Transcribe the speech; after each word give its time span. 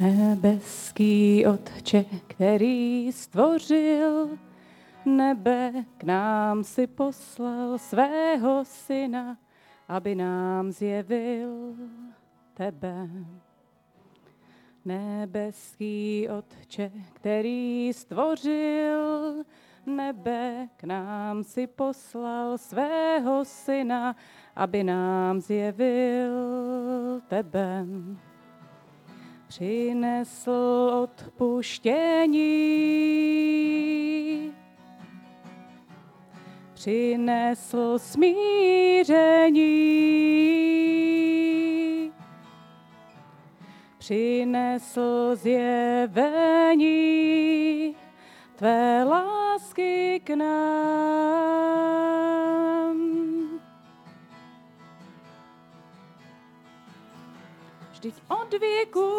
Nebeský 0.00 1.46
Otče, 1.46 2.04
který 2.26 3.12
stvořil 3.12 4.38
nebe, 5.04 5.72
k 5.98 6.02
nám 6.02 6.64
si 6.64 6.86
poslal 6.86 7.78
svého 7.78 8.64
syna, 8.64 9.38
aby 9.88 10.14
nám 10.14 10.72
zjevil 10.72 11.74
tebe. 12.54 13.08
Nebeský 14.84 16.28
Otče, 16.38 16.92
který 17.12 17.92
stvořil 17.92 19.34
nebe, 19.86 20.68
k 20.76 20.84
nám 20.84 21.44
si 21.44 21.66
poslal 21.66 22.58
svého 22.58 23.44
syna, 23.44 24.16
aby 24.56 24.84
nám 24.84 25.40
zjevil 25.40 26.30
tebe. 27.28 27.86
Přinesl 29.50 30.50
odpuštění, 31.02 32.42
přinesl 36.74 37.98
smíření, 37.98 38.32
přinesl 43.98 45.36
zjevení 45.36 46.76
tvé 48.56 49.04
lásky 49.04 50.20
k 50.24 50.30
nám. 50.30 51.50
Vždyť 58.00 58.16
od 58.28 58.60
věku 58.60 59.10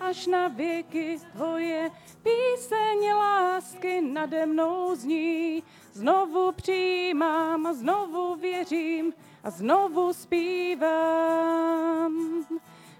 až 0.00 0.26
na 0.26 0.48
věky 0.48 1.18
tvoje 1.32 1.90
píseň 2.22 3.12
lásky 3.16 4.00
nade 4.00 4.46
mnou 4.46 4.94
zní. 4.94 5.62
Znovu 5.92 6.52
přijímám 6.52 7.66
a 7.66 7.72
znovu 7.72 8.34
věřím 8.34 9.12
a 9.44 9.50
znovu 9.50 10.12
zpívám 10.12 11.32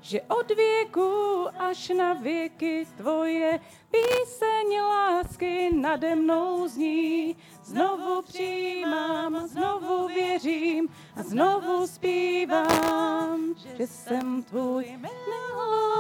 že 0.07 0.23
od 0.23 0.51
věku 0.57 1.47
až 1.59 1.89
na 1.89 2.13
věky 2.13 2.87
tvoje 2.97 3.61
píseň 3.91 4.81
lásky 4.81 5.71
nade 5.75 6.15
mnou 6.15 6.69
zní. 6.69 7.37
Znovu 7.65 8.23
přijímám, 8.23 9.49
znovu 9.49 10.09
věřím 10.09 10.89
a 11.17 11.23
znovu 11.23 11.87
zpívám, 11.87 13.55
že 13.77 13.87
jsem 13.87 14.43
tvůj 14.43 14.99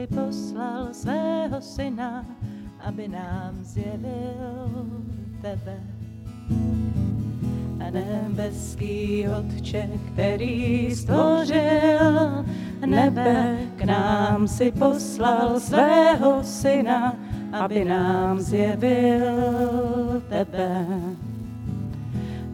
Si 0.01 0.07
poslal 0.07 0.89
svého 0.93 1.61
syna, 1.61 2.25
aby 2.81 3.09
nám 3.09 3.53
zjevil 3.61 4.89
tebe. 5.43 5.77
A 7.85 7.91
nebeský 7.91 9.29
Otče, 9.29 9.89
který 10.13 10.89
stvořil 10.97 12.45
nebe, 12.87 13.59
k 13.77 13.85
nám 13.85 14.49
si 14.49 14.73
poslal 14.73 15.61
svého 15.61 16.41
syna, 16.43 17.17
aby 17.53 17.85
nám 17.85 18.41
zjevil 18.41 19.37
tebe. 20.29 20.87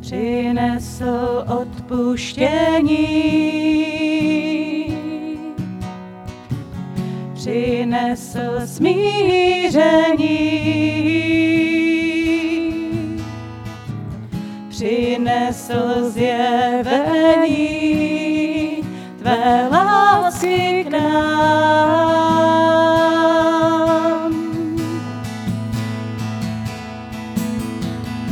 Přinesl 0.01 1.45
odpuštění 1.47 2.97
přinesl 7.47 8.61
smíření. 8.65 9.07
Přinesl 14.69 16.11
zjevení 16.11 17.56
tvé 19.19 19.69
lásky 19.73 20.85
k 20.89 20.91
nám. 20.91 21.47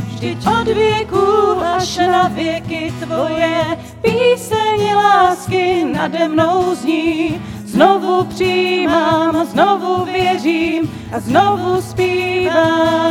Vždyť 0.07 0.47
od 0.47 0.67
věku 0.67 1.27
až 1.75 1.97
na 1.97 2.27
věky 2.27 2.93
tvoje 2.99 3.77
píseň 4.01 4.95
lásky 4.95 5.85
nade 5.93 6.27
mnou 6.27 6.75
zní 6.75 7.41
Znovu 7.75 8.23
přijímám, 8.23 9.45
znovu 9.45 10.05
věřím 10.05 11.07
a 11.15 11.19
znovu 11.19 11.81
zpívám, 11.81 13.05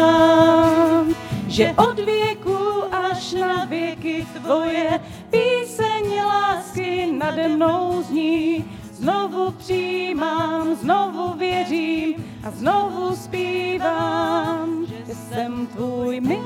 že 1.49 1.75
od 1.77 1.99
věku 1.99 2.59
až 2.93 3.33
na 3.33 3.65
věky 3.65 4.27
tvoje 4.43 5.01
píseň 5.31 6.25
lásky 6.27 7.13
nade 7.13 7.49
mnou 7.49 8.03
zní. 8.03 8.65
Znovu 8.93 9.51
přijímám, 9.51 10.75
znovu 10.75 11.35
věřím 11.39 12.15
a 12.45 12.51
znovu 12.51 13.17
zpívám, 13.17 14.87
že 14.87 15.15
jsem 15.15 15.67
tvůj 15.67 16.21
milovaný. 16.21 16.45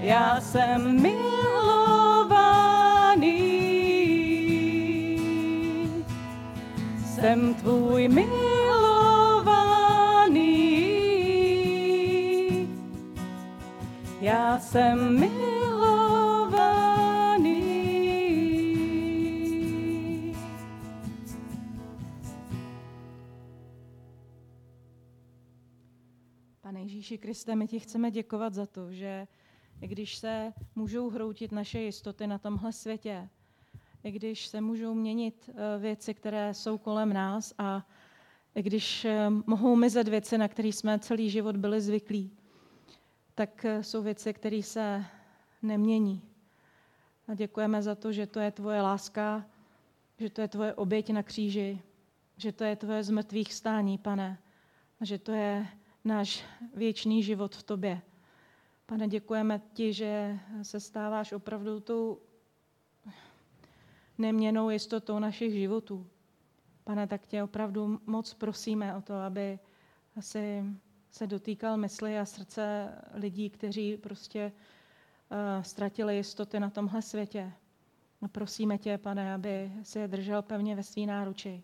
Já 0.00 0.40
jsem 0.40 1.02
milovaný. 1.02 1.39
Jsem 7.20 7.54
tvůj 7.54 8.08
milovaný. 8.08 8.30
Já 14.20 14.58
jsem 14.58 15.20
milovaný. 15.20 15.50
Pane 26.60 26.80
Ježíši 26.80 27.18
Kriste, 27.18 27.56
my 27.56 27.68
ti 27.68 27.80
chceme 27.80 28.10
děkovat 28.10 28.54
za 28.54 28.66
to, 28.66 28.92
že 28.92 29.26
když 29.80 30.16
se 30.16 30.52
můžou 30.74 31.10
hroutit 31.10 31.52
naše 31.52 31.80
jistoty 31.80 32.26
na 32.26 32.38
tomhle 32.38 32.72
světě, 32.72 33.28
i 34.04 34.10
když 34.10 34.46
se 34.46 34.60
můžou 34.60 34.94
měnit 34.94 35.50
eh, 35.52 35.78
věci, 35.78 36.14
které 36.14 36.54
jsou 36.54 36.78
kolem 36.78 37.12
nás 37.12 37.54
a 37.58 37.86
i 38.54 38.62
když 38.62 39.04
eh, 39.04 39.30
mohou 39.46 39.76
mizet 39.76 40.08
věci, 40.08 40.38
na 40.38 40.48
které 40.48 40.68
jsme 40.68 40.98
celý 40.98 41.30
život 41.30 41.56
byli 41.56 41.80
zvyklí, 41.80 42.30
tak 43.34 43.64
eh, 43.64 43.82
jsou 43.82 44.02
věci, 44.02 44.32
které 44.32 44.62
se 44.62 45.04
nemění. 45.62 46.22
A 47.28 47.34
děkujeme 47.34 47.82
za 47.82 47.94
to, 47.94 48.12
že 48.12 48.26
to 48.26 48.40
je 48.40 48.50
tvoje 48.50 48.82
láska, 48.82 49.46
že 50.18 50.30
to 50.30 50.40
je 50.40 50.48
tvoje 50.48 50.74
oběť 50.74 51.10
na 51.10 51.22
kříži, 51.22 51.82
že 52.36 52.52
to 52.52 52.64
je 52.64 52.76
tvoje 52.76 53.02
zmrtvých 53.04 53.54
stání, 53.54 53.98
pane, 53.98 54.38
a 55.00 55.04
že 55.04 55.18
to 55.18 55.32
je 55.32 55.66
náš 56.04 56.44
věčný 56.74 57.22
život 57.22 57.56
v 57.56 57.62
tobě. 57.62 58.02
Pane, 58.86 59.08
děkujeme 59.08 59.60
ti, 59.72 59.92
že 59.92 60.38
se 60.62 60.80
stáváš 60.80 61.32
opravdu 61.32 61.80
tou 61.80 62.18
neměnou 64.20 64.70
jistotou 64.70 65.18
našich 65.18 65.52
životů. 65.52 66.06
Pane, 66.84 67.06
tak 67.06 67.26
tě 67.26 67.42
opravdu 67.42 68.00
moc 68.06 68.34
prosíme 68.34 68.96
o 68.96 69.00
to, 69.02 69.14
aby 69.14 69.58
asi 70.16 70.64
se 71.10 71.26
dotýkal 71.26 71.76
mysli 71.76 72.18
a 72.18 72.24
srdce 72.24 72.88
lidí, 73.14 73.50
kteří 73.50 73.96
prostě 73.96 74.52
uh, 75.30 75.62
ztratili 75.62 76.16
jistoty 76.16 76.60
na 76.60 76.70
tomhle 76.70 77.02
světě. 77.02 77.52
A 78.22 78.28
prosíme 78.28 78.78
tě, 78.78 78.98
pane, 78.98 79.34
aby 79.34 79.72
si 79.82 79.98
je 79.98 80.08
držel 80.08 80.42
pevně 80.42 80.76
ve 80.76 80.82
svý 80.82 81.06
náruči. 81.06 81.62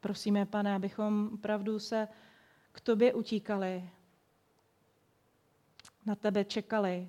Prosíme, 0.00 0.46
pane, 0.46 0.74
abychom 0.74 1.30
opravdu 1.34 1.78
se 1.78 2.08
k 2.72 2.80
tobě 2.80 3.14
utíkali, 3.14 3.90
na 6.06 6.14
tebe 6.14 6.44
čekali, 6.44 7.08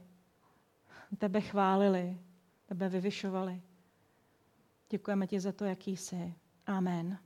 tebe 1.17 1.41
chválili, 1.41 2.17
tebe 2.65 2.89
vyvyšovali. 2.89 3.61
Děkujeme 4.91 5.27
ti 5.27 5.39
za 5.39 5.51
to, 5.51 5.65
jaký 5.65 5.97
jsi. 5.97 6.33
Amen. 6.67 7.17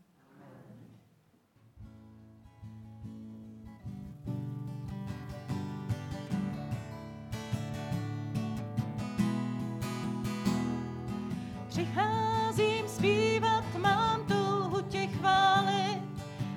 Přicházím 11.68 12.88
zpívat, 12.88 13.76
mám 13.78 14.26
touhu 14.28 14.82
tě 14.82 15.08
chválit 15.08 16.02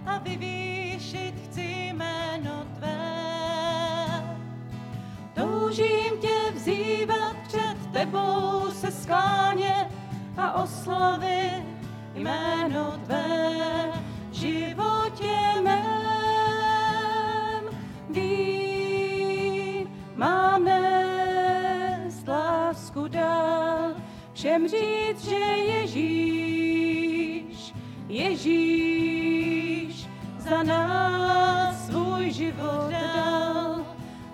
a 0.06 0.18
vyvýšit 0.18 1.34
chci 1.44 1.62
jméno 1.62 2.66
tvé. 2.76 4.36
Toužím 5.34 6.18
tě 6.20 6.52
vzývat 6.54 7.36
před 7.48 7.76
tebou 7.92 8.70
se 8.70 8.90
sklánět 8.90 9.97
a 10.48 10.54
jméno 12.14 12.94
tvé 13.04 13.92
v 14.30 14.34
životě 14.34 15.36
mém. 15.62 15.74
Vím, 18.10 19.88
mám 20.16 20.64
nést 20.64 22.28
lásku 22.28 23.08
dál, 23.08 23.94
všem 24.32 24.68
říct, 24.68 25.28
že 25.28 25.36
Ježíš, 25.74 27.74
Ježíš 28.08 30.08
za 30.38 30.62
nás 30.62 31.86
svůj 31.86 32.32
život 32.32 32.90
dal, 32.90 33.84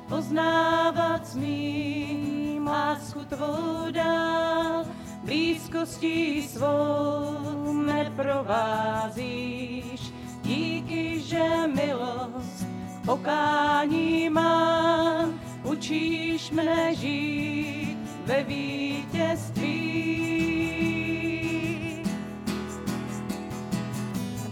poznávat 0.09 1.27
smím 1.27 2.67
lásku 2.67 3.25
tvou 3.25 3.91
dál, 3.91 4.85
blízkostí 5.25 6.43
svou 6.43 7.73
mne 7.73 8.13
provázíš, 8.17 10.01
díky, 10.43 11.21
že 11.21 11.45
milost 11.75 12.67
pokání 13.07 14.31
mám, 14.31 15.41
učíš 15.65 16.51
mne 16.51 16.95
žít 16.95 17.99
ve 18.27 18.43
vítězství. 18.43 19.85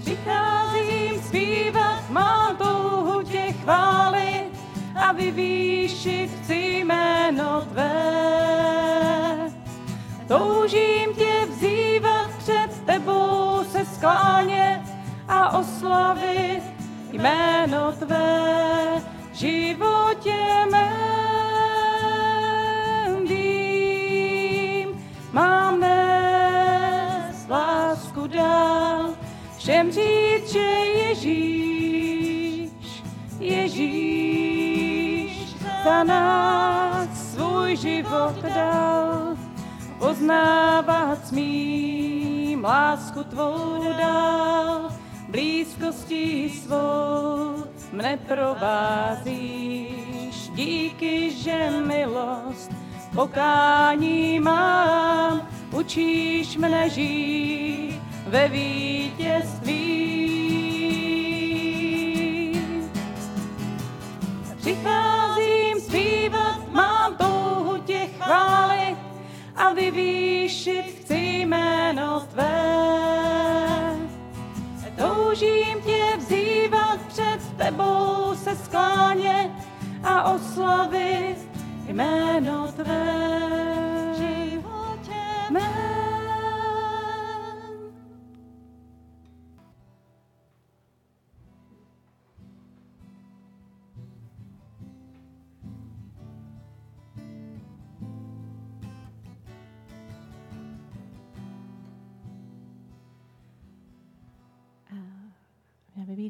Přicházím 0.01 1.23
zpívat, 1.23 2.11
mám 2.11 2.57
touhu 2.57 3.23
tě 3.23 3.53
chválit 3.63 4.51
a 4.95 5.13
vyvýšit 5.13 6.31
chci 6.43 6.85
jméno 6.85 7.61
tvé. 7.73 8.42
Toužím 10.33 11.15
tě 11.15 11.47
vzývat 11.49 12.31
před 12.39 12.69
tebou 12.87 13.65
se 13.73 13.85
sklánět 13.85 14.81
a 15.29 15.59
oslavit 15.59 16.63
jméno 17.13 17.93
tvé 17.93 19.03
v 19.33 19.35
životě 19.37 20.67
mém. 20.71 20.93
Vím, 23.27 24.89
mám 25.33 25.81
nést 25.81 27.49
lásku 27.49 28.27
dál, 28.27 29.11
všem 29.59 29.93
říct, 29.93 30.53
že 30.53 30.59
Ježíš, 31.09 32.71
Ježíš 33.41 35.03
za 35.85 36.05
nás 36.05 37.33
svůj 37.33 37.77
život 37.77 38.43
dal 38.55 39.32
poznávat 40.13 41.27
smím 41.27 42.65
lásku 42.65 43.25
tvou 43.25 43.81
dál, 43.99 44.91
blízkostí 45.29 46.51
svou 46.51 47.65
mne 47.93 48.17
provázíš. 48.29 49.33
Díky, 50.55 51.31
že 51.31 51.71
milost 51.87 52.71
pokání 53.15 54.41
mám, 54.41 55.49
učíš 55.73 56.57
mne 56.57 56.91
žít 56.91 58.01
ve 58.27 58.49
vítězství. 58.49 60.13
Přicházím 64.57 65.81
zpívat, 65.81 66.73
mám 66.73 67.17
touhu 67.17 67.79
tě 67.79 68.07
chválit, 68.21 68.72
a 69.63 69.73
vyvýšit 69.73 70.83
chci 70.83 71.15
jméno 71.15 72.21
tvé. 72.21 72.63
Toužím 74.97 75.81
tě 75.87 76.17
vzývat 76.19 77.01
před 77.09 77.39
tebou 77.57 78.35
se 78.35 78.57
sklánět 78.57 79.51
a 80.05 80.33
oslavit 80.33 81.39
jméno 81.89 82.73
tvé. 82.77 83.07
životě 84.17 85.23
mém. 85.51 85.92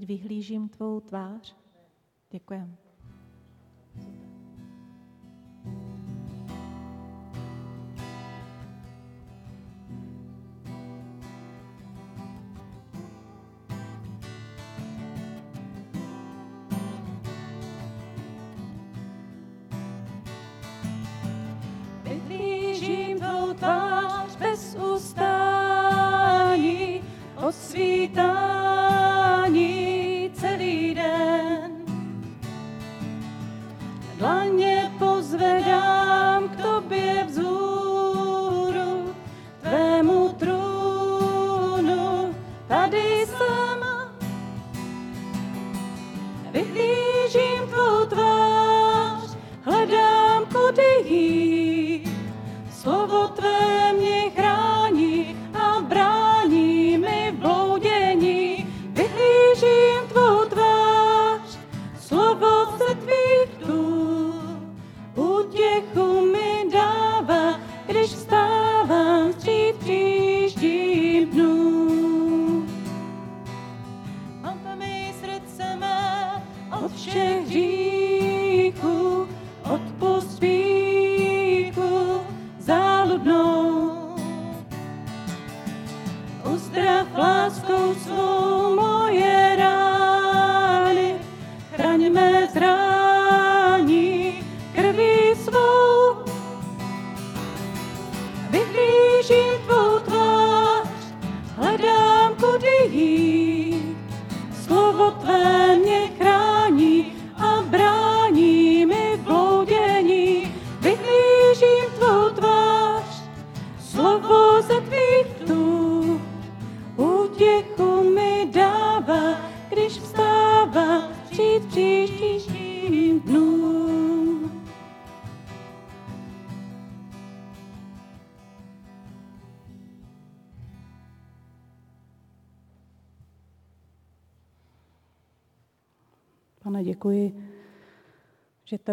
Být 0.02 0.06
vyhlížím 0.06 0.68
tvou 0.68 1.00
tvář. 1.00 1.56
Děkujem. 2.30 2.76
Vyhlížím 22.04 23.18
tvou 23.18 23.52
tvář 23.52 24.36
bez 24.36 24.76
ustání, 24.94 26.22
od 27.46 27.54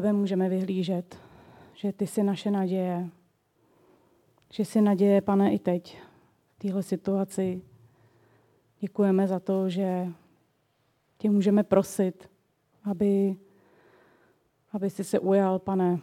tebe 0.01 0.13
můžeme 0.13 0.49
vyhlížet, 0.49 1.17
že 1.73 1.93
ty 1.93 2.07
jsi 2.07 2.23
naše 2.23 2.51
naděje, 2.51 3.09
že 4.53 4.65
jsi 4.65 4.81
naděje, 4.81 5.21
pane, 5.21 5.53
i 5.53 5.59
teď 5.59 6.01
v 6.49 6.59
téhle 6.59 6.83
situaci. 6.83 7.61
Děkujeme 8.79 9.27
za 9.27 9.39
to, 9.39 9.69
že 9.69 10.07
tě 11.17 11.29
můžeme 11.29 11.63
prosit, 11.63 12.29
aby, 12.83 13.35
aby 14.71 14.89
jsi 14.89 15.03
se 15.03 15.19
ujal, 15.19 15.59
pane, 15.59 15.99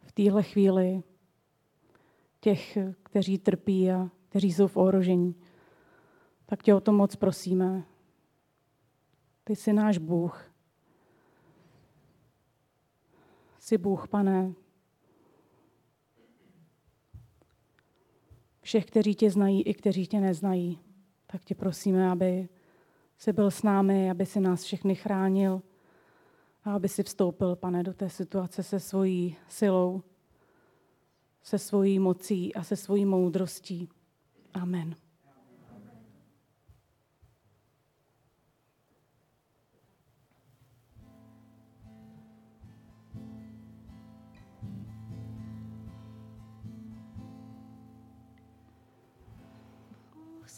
v 0.00 0.12
téhle 0.12 0.42
chvíli 0.42 1.02
těch, 2.40 2.78
kteří 3.02 3.38
trpí 3.38 3.90
a 3.90 4.10
kteří 4.28 4.52
jsou 4.52 4.66
v 4.66 4.76
ohrožení. 4.76 5.34
Tak 6.46 6.62
tě 6.62 6.74
o 6.74 6.80
to 6.80 6.92
moc 6.92 7.16
prosíme. 7.16 7.89
Ty 9.50 9.56
jsi 9.56 9.72
náš 9.72 9.98
Bůh. 9.98 10.44
Jsi 13.58 13.78
Bůh, 13.78 14.08
pane. 14.08 14.52
Všech, 18.60 18.86
kteří 18.86 19.14
tě 19.14 19.30
znají 19.30 19.62
i 19.62 19.74
kteří 19.74 20.06
tě 20.06 20.20
neznají, 20.20 20.78
tak 21.26 21.44
tě 21.44 21.54
prosíme, 21.54 22.10
aby 22.10 22.48
jsi 23.18 23.32
byl 23.32 23.50
s 23.50 23.62
námi, 23.62 24.10
aby 24.10 24.26
si 24.26 24.40
nás 24.40 24.62
všechny 24.62 24.94
chránil 24.94 25.62
a 26.64 26.74
aby 26.74 26.88
si 26.88 27.02
vstoupil, 27.02 27.56
pane, 27.56 27.82
do 27.82 27.94
té 27.94 28.08
situace 28.08 28.62
se 28.62 28.80
svojí 28.80 29.36
silou, 29.48 30.02
se 31.42 31.58
svojí 31.58 31.98
mocí 31.98 32.54
a 32.54 32.62
se 32.62 32.76
svojí 32.76 33.04
moudrostí. 33.04 33.88
Amen. 34.54 35.09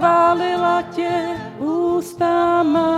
chválila 0.00 0.82
tě 0.82 1.12
ústama. 1.58 2.90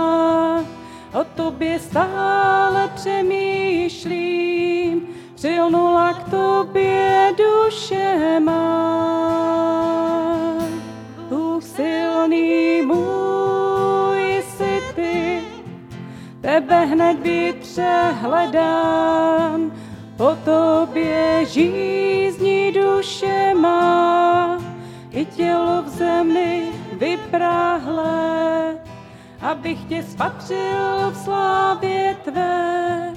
O 1.13 1.23
tobě 1.35 1.79
stále 1.79 2.89
přemýšlím, 2.95 5.01
přilnula 5.35 6.13
k 6.13 6.29
tobě 6.29 7.33
duše 7.37 8.39
má. 8.39 9.03
Bůh 11.29 11.63
silný 11.63 12.81
můj 12.81 14.43
jsi 14.47 14.81
ty, 14.95 15.41
tebe 16.41 16.85
hned 16.85 17.19
vytřehledám, 17.19 19.71
po 20.17 20.37
tobě 20.45 21.45
žízní 21.45 22.71
duše 22.71 23.53
má, 23.53 24.57
i 25.11 25.25
tělo 25.25 25.83
v 25.85 25.89
zemi 25.89 26.72
vypráhlé, 27.03 28.77
abych 29.41 29.79
tě 29.89 30.03
spatřil 30.03 31.11
v 31.11 31.15
slávě 31.23 32.17
tvé, 32.23 33.13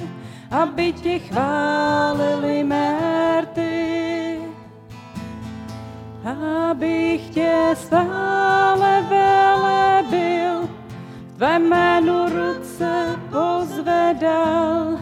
aby 0.51 0.93
tě 0.93 1.19
chválili 1.19 2.65
mérty. 2.65 4.41
Abych 6.71 7.31
tě 7.31 7.75
stále 7.75 9.05
velebil, 9.09 10.69
tvé 11.37 11.59
jménu 11.59 12.29
ruce 12.29 13.19
pozvedal, 13.31 14.99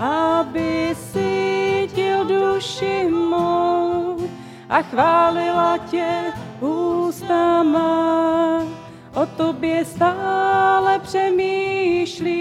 aby 0.00 0.96
cítil 1.12 2.24
duši 2.24 3.08
mou 3.10 4.16
a 4.68 4.82
chválila 4.82 5.78
tě 5.78 6.32
ústama. 7.22 8.62
O 9.14 9.26
tobě 9.26 9.84
stále 9.84 10.98
přemýšlím, 10.98 12.40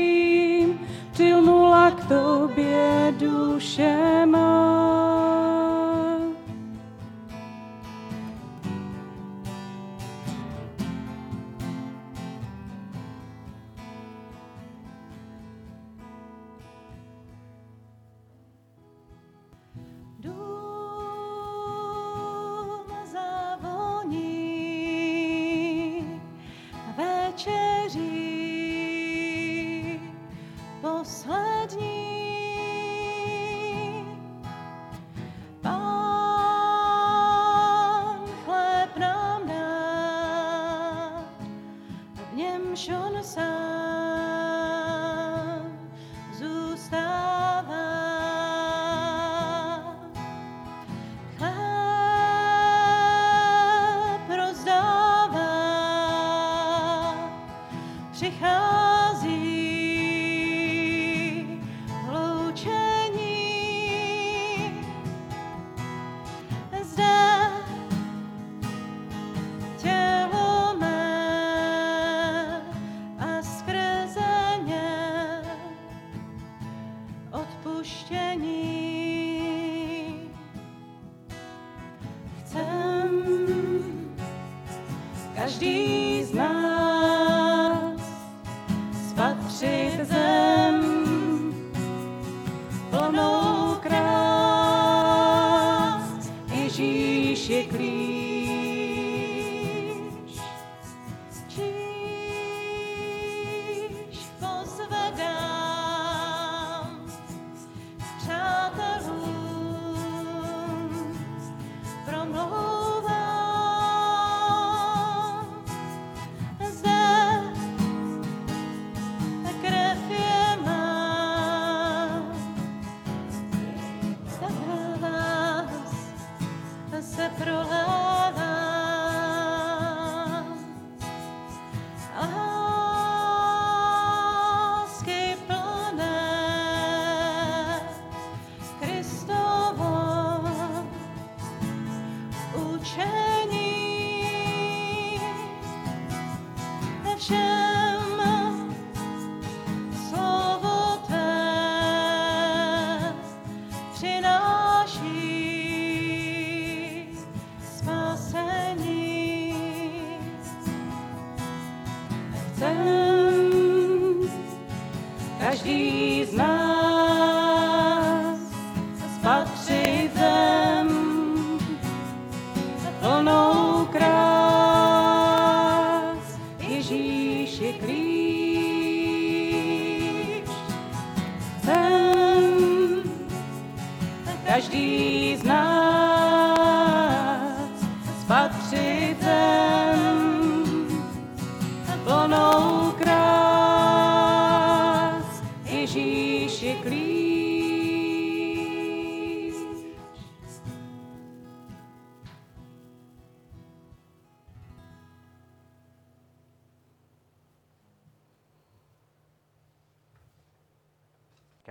přilnula 1.12 1.92
k 1.92 2.08
tobě 2.08 3.14
duše 3.20 4.26
má. 4.26 5.11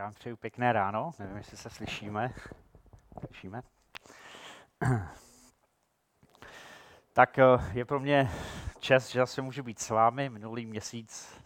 Já 0.00 0.04
vám 0.07 0.14
přeju 0.14 0.37
pěkné 0.37 0.73
ráno, 0.73 1.11
nevím, 1.19 1.37
jestli 1.37 1.57
se 1.57 1.71
slyšíme. 1.71 2.33
Slyšíme? 3.26 3.62
Tak 7.12 7.38
eh, 7.38 7.45
je 7.73 7.85
pro 7.85 8.00
mě 8.00 8.30
čest, 8.79 9.09
že 9.09 9.20
zase 9.20 9.42
můžu 9.42 9.62
být 9.62 9.79
s 9.79 9.90
vámi. 9.90 10.31
Minulý 10.31 10.66
měsíc, 10.66 11.40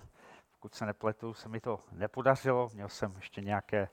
pokud 0.53 0.75
se 0.75 0.87
nepletu, 0.87 1.35
se 1.35 1.49
mi 1.49 1.61
to 1.61 1.81
nepodařilo. 1.93 2.71
Měl 2.75 2.89
jsem 2.89 3.15
ještě 3.17 3.41
nějaké 3.41 3.89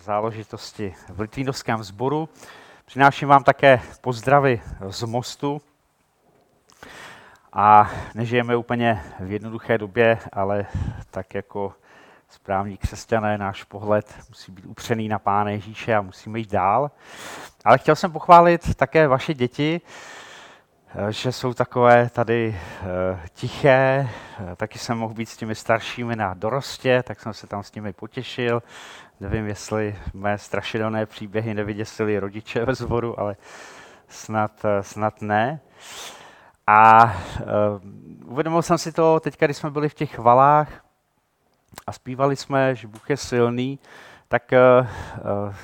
záležitosti 0.00 0.94
v 1.08 1.20
Litvínovském 1.20 1.82
sboru. 1.82 2.28
Přináším 2.84 3.28
vám 3.28 3.44
také 3.44 3.80
pozdravy 4.00 4.62
z 4.88 5.02
mostu. 5.02 5.62
A 7.52 7.90
nežijeme 8.14 8.56
úplně 8.56 9.04
v 9.20 9.32
jednoduché 9.32 9.78
době, 9.78 10.18
ale 10.32 10.66
tak 11.10 11.34
jako 11.34 11.79
správní 12.30 12.76
křesťané, 12.76 13.38
náš 13.38 13.64
pohled 13.64 14.14
musí 14.28 14.52
být 14.52 14.66
upřený 14.66 15.08
na 15.08 15.18
Pána 15.18 15.50
Ježíše 15.50 15.94
a 15.94 16.00
musíme 16.00 16.38
jít 16.38 16.50
dál. 16.50 16.90
Ale 17.64 17.78
chtěl 17.78 17.96
jsem 17.96 18.12
pochválit 18.12 18.74
také 18.74 19.08
vaše 19.08 19.34
děti, 19.34 19.80
eh, 20.94 21.12
že 21.12 21.32
jsou 21.32 21.54
takové 21.54 22.10
tady 22.10 22.56
eh, 22.82 23.20
tiché, 23.34 24.08
eh, 24.52 24.56
taky 24.56 24.78
jsem 24.78 24.98
mohl 24.98 25.14
být 25.14 25.28
s 25.28 25.36
těmi 25.36 25.54
staršími 25.54 26.16
na 26.16 26.34
dorostě, 26.34 27.02
tak 27.02 27.20
jsem 27.20 27.34
se 27.34 27.46
tam 27.46 27.62
s 27.62 27.74
nimi 27.74 27.92
potěšil. 27.92 28.62
Nevím, 29.20 29.46
jestli 29.46 29.98
mé 30.14 30.38
strašidelné 30.38 31.06
příběhy 31.06 31.54
nevyděsily 31.54 32.18
rodiče 32.18 32.64
ve 32.64 32.74
zboru, 32.74 33.20
ale 33.20 33.36
snad, 34.08 34.62
snad 34.80 35.22
ne. 35.22 35.60
A 36.66 37.14
uvědomil 38.24 38.62
jsem 38.62 38.78
si 38.78 38.92
to 38.92 39.20
teď, 39.20 39.38
když 39.38 39.56
jsme 39.56 39.70
byli 39.70 39.88
v 39.88 39.94
těch 39.94 40.18
valách, 40.18 40.89
a 41.86 41.92
zpívali 41.92 42.36
jsme, 42.36 42.74
že 42.74 42.88
Bůh 42.88 43.10
je 43.10 43.16
silný, 43.16 43.78
tak 44.28 44.42
uh, 44.52 45.54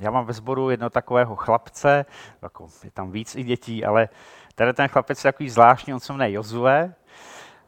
já 0.00 0.10
mám 0.10 0.26
ve 0.26 0.32
sboru 0.32 0.70
jedno 0.70 0.90
takového 0.90 1.36
chlapce, 1.36 2.04
jako 2.42 2.66
je 2.84 2.90
tam 2.90 3.10
víc 3.10 3.36
i 3.36 3.44
dětí, 3.44 3.84
ale 3.84 4.08
tady 4.54 4.72
ten 4.72 4.88
chlapec 4.88 5.24
je 5.24 5.32
takový 5.32 5.50
zvláštní, 5.50 5.94
on 5.94 6.00
se 6.00 6.12
jmenuje 6.12 6.32
Jozue 6.32 6.94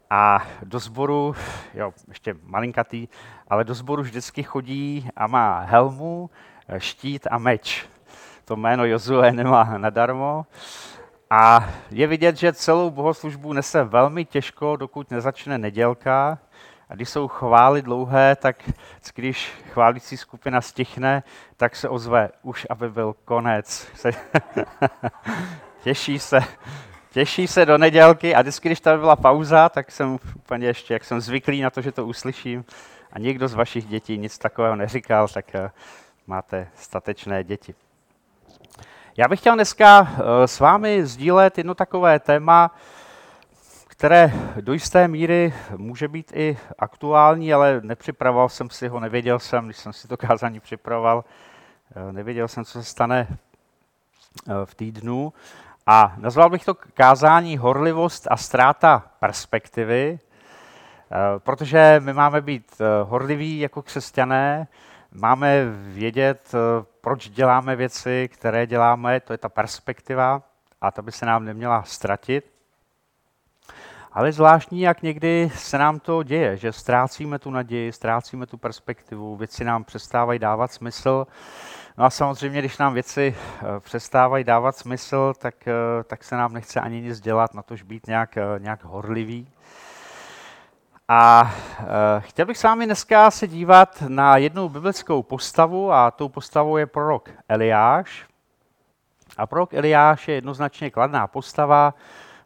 a 0.09 0.43
do 0.63 0.79
sboru, 0.79 1.35
jo, 1.73 1.93
ještě 2.07 2.35
malinkatý, 2.43 3.07
ale 3.47 3.63
do 3.63 3.73
sboru 3.73 4.01
vždycky 4.01 4.43
chodí 4.43 5.09
a 5.15 5.27
má 5.27 5.59
helmu, 5.59 6.29
štít 6.77 7.27
a 7.31 7.37
meč. 7.37 7.87
To 8.45 8.55
jméno 8.55 8.85
Jozue 8.85 9.31
nemá 9.31 9.77
nadarmo. 9.77 10.45
A 11.29 11.69
je 11.91 12.07
vidět, 12.07 12.35
že 12.35 12.53
celou 12.53 12.89
bohoslužbu 12.89 13.53
nese 13.53 13.83
velmi 13.83 14.25
těžko, 14.25 14.75
dokud 14.75 15.11
nezačne 15.11 15.57
nedělka, 15.57 16.39
a 16.89 16.95
když 16.95 17.09
jsou 17.09 17.27
chvály 17.27 17.81
dlouhé, 17.81 18.35
tak 18.35 18.55
když 19.15 19.51
chválící 19.73 20.17
skupina 20.17 20.61
stichne, 20.61 21.23
tak 21.57 21.75
se 21.75 21.89
ozve, 21.89 22.29
už 22.41 22.67
aby 22.69 22.89
byl 22.89 23.15
konec. 23.25 23.87
těší 25.83 26.19
se, 26.19 26.39
těší 27.11 27.47
se 27.47 27.65
do 27.65 27.77
nedělky 27.77 28.35
a 28.35 28.41
vždycky, 28.41 28.69
když 28.69 28.79
tam 28.79 28.99
byla 28.99 29.15
pauza, 29.15 29.69
tak 29.69 29.91
jsem 29.91 30.19
úplně 30.35 30.67
ještě, 30.67 30.93
jak 30.93 31.03
jsem 31.03 31.21
zvyklý 31.21 31.61
na 31.61 31.69
to, 31.69 31.81
že 31.81 31.91
to 31.91 32.05
uslyším 32.05 32.65
a 33.13 33.19
nikdo 33.19 33.47
z 33.47 33.53
vašich 33.53 33.85
dětí 33.85 34.17
nic 34.17 34.37
takového 34.37 34.75
neříkal, 34.75 35.27
tak 35.27 35.55
eh, 35.55 35.71
máte 36.27 36.67
statečné 36.75 37.43
děti. 37.43 37.75
Já 39.17 39.27
bych 39.27 39.39
chtěl 39.39 39.55
dneska 39.55 40.07
eh, 40.11 40.47
s 40.47 40.59
vámi 40.59 41.05
sdílet 41.05 41.57
jedno 41.57 41.75
takové 41.75 42.19
téma, 42.19 42.75
které 43.99 44.33
do 44.61 44.73
jisté 44.73 45.07
míry 45.07 45.53
může 45.77 46.07
být 46.07 46.31
i 46.35 46.57
aktuální, 46.77 47.53
ale 47.53 47.81
nepřipravoval 47.83 48.49
jsem 48.49 48.69
si 48.69 48.87
ho, 48.87 48.99
nevěděl 48.99 49.39
jsem, 49.39 49.65
když 49.65 49.77
jsem 49.77 49.93
si 49.93 50.07
to 50.07 50.17
kázání 50.17 50.59
připravoval, 50.59 51.25
eh, 51.95 52.11
nevěděl 52.11 52.47
jsem, 52.47 52.65
co 52.65 52.71
se 52.71 52.83
stane 52.83 53.27
eh, 53.29 54.65
v 54.65 54.75
týdnu. 54.75 55.33
A 55.87 56.13
nazval 56.17 56.49
bych 56.49 56.65
to 56.65 56.73
kázání 56.73 57.57
horlivost 57.57 58.27
a 58.31 58.37
ztráta 58.37 59.03
perspektivy, 59.19 60.19
eh, 60.19 61.39
protože 61.39 62.01
my 62.03 62.13
máme 62.13 62.41
být 62.41 62.81
horliví 63.03 63.59
jako 63.59 63.81
křesťané, 63.81 64.67
máme 65.11 65.65
vědět, 65.75 66.51
proč 67.01 67.29
děláme 67.29 67.75
věci, 67.75 68.29
které 68.33 68.67
děláme, 68.67 69.19
to 69.19 69.33
je 69.33 69.37
ta 69.37 69.49
perspektiva 69.49 70.41
a 70.81 70.91
ta 70.91 71.01
by 71.01 71.11
se 71.11 71.25
nám 71.25 71.45
neměla 71.45 71.83
ztratit. 71.83 72.58
Ale 74.13 74.31
zvláštní, 74.31 74.81
jak 74.81 75.01
někdy 75.01 75.51
se 75.55 75.77
nám 75.77 75.99
to 75.99 76.23
děje, 76.23 76.57
že 76.57 76.71
ztrácíme 76.71 77.39
tu 77.39 77.51
naději, 77.51 77.91
ztrácíme 77.91 78.45
tu 78.45 78.57
perspektivu, 78.57 79.35
věci 79.35 79.63
nám 79.63 79.83
přestávají 79.83 80.39
dávat 80.39 80.71
smysl. 80.71 81.27
No 81.97 82.05
a 82.05 82.09
samozřejmě, 82.09 82.59
když 82.59 82.77
nám 82.77 82.93
věci 82.93 83.35
eh, 83.37 83.79
přestávají 83.79 84.43
dávat 84.43 84.77
smysl, 84.77 85.33
tak, 85.37 85.67
eh, 85.67 85.73
tak 86.03 86.23
se 86.23 86.35
nám 86.35 86.53
nechce 86.53 86.79
ani 86.79 87.01
nic 87.01 87.19
dělat, 87.19 87.53
na 87.53 87.61
tož 87.61 87.81
být 87.83 88.07
nějak, 88.07 88.37
eh, 88.37 88.43
nějak 88.59 88.83
horlivý. 88.83 89.47
A 91.07 91.53
chtěl 92.19 92.45
bych 92.45 92.57
s 92.57 92.63
vámi 92.63 92.85
dneska 92.85 93.31
se 93.31 93.47
dívat 93.47 94.03
na 94.07 94.37
jednu 94.37 94.69
biblickou 94.69 95.23
postavu 95.23 95.91
a 95.91 96.11
tou 96.11 96.29
postavou 96.29 96.77
je 96.77 96.85
prorok 96.85 97.29
Eliáš. 97.49 98.25
A 99.37 99.47
prorok 99.47 99.73
Eliáš 99.73 100.27
je 100.27 100.35
jednoznačně 100.35 100.91
kladná 100.91 101.27
postava, 101.27 101.93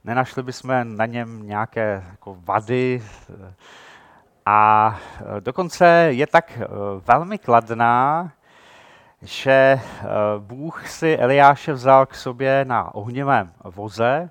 nenašli 0.04 0.44
bychom 0.44 0.98
na 0.98 1.06
něm 1.06 1.48
nějaké 1.48 2.04
jako 2.12 2.38
vady. 2.39 3.04
A 4.46 5.00
dokonce 5.39 5.88
je 6.10 6.28
tak 6.28 6.52
eh, 6.58 6.68
velmi 7.08 7.38
kladná, 7.38 8.32
že 9.22 9.52
eh, 9.52 9.80
Bůh 10.39 10.88
si 10.88 11.18
Eliáše 11.18 11.74
vzal 11.74 12.06
k 12.06 12.16
sobě 12.16 12.66
na 12.68 12.96
ohnivém 12.96 13.54
voze, 13.63 14.30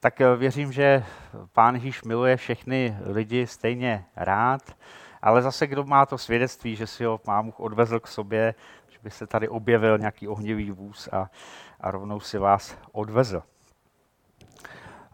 tak 0.00 0.20
věřím, 0.36 0.72
že 0.72 1.04
pán 1.52 1.74
Ježíš 1.74 2.02
miluje 2.02 2.36
všechny 2.36 2.96
lidi 3.04 3.46
stejně 3.46 4.04
rád, 4.16 4.62
ale 5.22 5.42
zase 5.42 5.66
kdo 5.66 5.84
má 5.84 6.06
to 6.06 6.18
svědectví, 6.18 6.76
že 6.76 6.86
si 6.86 7.04
ho 7.04 7.18
pán 7.18 7.44
Bůh 7.44 7.60
odvezl 7.60 8.00
k 8.00 8.06
sobě, 8.06 8.54
že 8.88 8.98
by 9.02 9.10
se 9.10 9.26
tady 9.26 9.48
objevil 9.48 9.98
nějaký 9.98 10.28
ohnivý 10.28 10.70
vůz 10.70 11.08
a, 11.12 11.30
a 11.80 11.90
rovnou 11.90 12.20
si 12.20 12.38
vás 12.38 12.76
odvezl. 12.92 13.42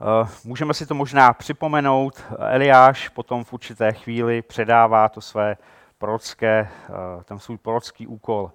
Eh, 0.01 0.29
můžeme 0.45 0.75
si 0.75 0.87
to 0.87 0.95
možná 0.95 1.33
připomenout. 1.33 2.25
Eliáš 2.39 3.09
potom 3.09 3.45
v 3.45 3.53
určité 3.53 3.93
chvíli 3.93 4.43
předává 4.43 5.09
to 5.09 5.21
své 5.21 5.57
prorocké, 5.99 6.69
eh, 6.69 7.25
ten 7.25 7.39
svůj 7.39 7.59
prorocký 7.59 8.07
úkol 8.07 8.53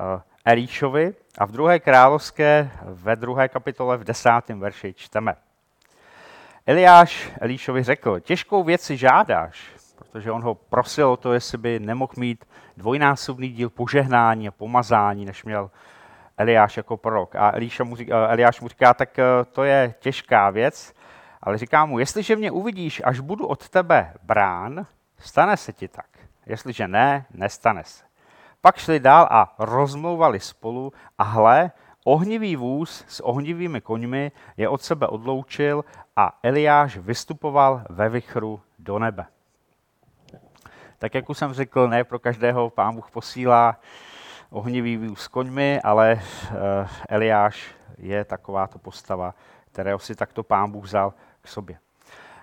eh, 0.00 0.22
Elíšovi 0.44 1.14
a 1.38 1.44
v 1.46 1.50
druhé 1.50 1.78
královské 1.78 2.70
ve 2.82 3.16
druhé 3.16 3.48
kapitole 3.48 3.96
v 3.96 4.04
desátém 4.04 4.60
verši 4.60 4.94
čteme. 4.94 5.36
Eliáš 6.66 7.30
Elíšovi 7.40 7.82
řekl, 7.82 8.20
těžkou 8.20 8.64
věc 8.64 8.82
si 8.82 8.96
žádáš, 8.96 9.70
protože 9.96 10.32
on 10.32 10.42
ho 10.42 10.54
prosil 10.54 11.10
o 11.10 11.16
to, 11.16 11.32
jestli 11.32 11.58
by 11.58 11.80
nemohl 11.80 12.12
mít 12.16 12.44
dvojnásobný 12.76 13.48
díl 13.48 13.70
požehnání 13.70 14.48
a 14.48 14.50
pomazání, 14.50 15.24
než 15.24 15.44
měl 15.44 15.70
Eliáš 16.40 16.76
jako 16.76 16.96
prorok. 16.96 17.34
A 17.36 17.50
Eliáš 17.54 17.80
mu, 17.80 17.96
říká, 17.96 18.28
Eliáš 18.28 18.60
mu 18.60 18.68
říká, 18.68 18.94
tak 18.94 19.16
to 19.52 19.64
je 19.64 19.94
těžká 19.98 20.50
věc, 20.50 20.94
ale 21.42 21.58
říká 21.58 21.84
mu, 21.84 21.98
jestliže 21.98 22.36
mě 22.36 22.50
uvidíš, 22.50 23.02
až 23.04 23.20
budu 23.20 23.46
od 23.46 23.68
tebe 23.68 24.14
brán, 24.22 24.86
stane 25.18 25.56
se 25.56 25.72
ti 25.72 25.88
tak. 25.88 26.06
Jestliže 26.46 26.88
ne, 26.88 27.26
nestane 27.30 27.84
se. 27.84 28.04
Pak 28.60 28.76
šli 28.76 29.00
dál 29.00 29.28
a 29.30 29.54
rozmlouvali 29.58 30.40
spolu 30.40 30.92
a 31.18 31.24
hle, 31.24 31.70
ohnivý 32.04 32.56
vůz 32.56 33.04
s 33.08 33.24
ohnivými 33.24 33.80
koňmi 33.80 34.32
je 34.56 34.68
od 34.68 34.82
sebe 34.82 35.06
odloučil 35.06 35.84
a 36.16 36.38
Eliáš 36.42 36.96
vystupoval 36.96 37.82
ve 37.88 38.08
vychru 38.08 38.60
do 38.78 38.98
nebe. 38.98 39.26
Tak 40.98 41.14
jak 41.14 41.30
už 41.30 41.38
jsem 41.38 41.52
řekl, 41.52 41.88
ne 41.88 42.04
pro 42.04 42.18
každého 42.18 42.70
pán 42.70 42.94
Bůh 42.94 43.10
posílá 43.10 43.76
ohnivý 44.50 44.96
vůz 44.96 45.20
s 45.20 45.28
koňmi, 45.28 45.80
ale 45.84 46.20
uh, 46.50 46.58
Eliáš 47.08 47.74
je 47.98 48.24
takováto 48.24 48.78
postava, 48.78 49.34
kterého 49.72 49.98
si 49.98 50.14
takto 50.14 50.42
pán 50.42 50.70
Bůh 50.70 50.84
vzal 50.84 51.14
k 51.40 51.48
sobě. 51.48 51.78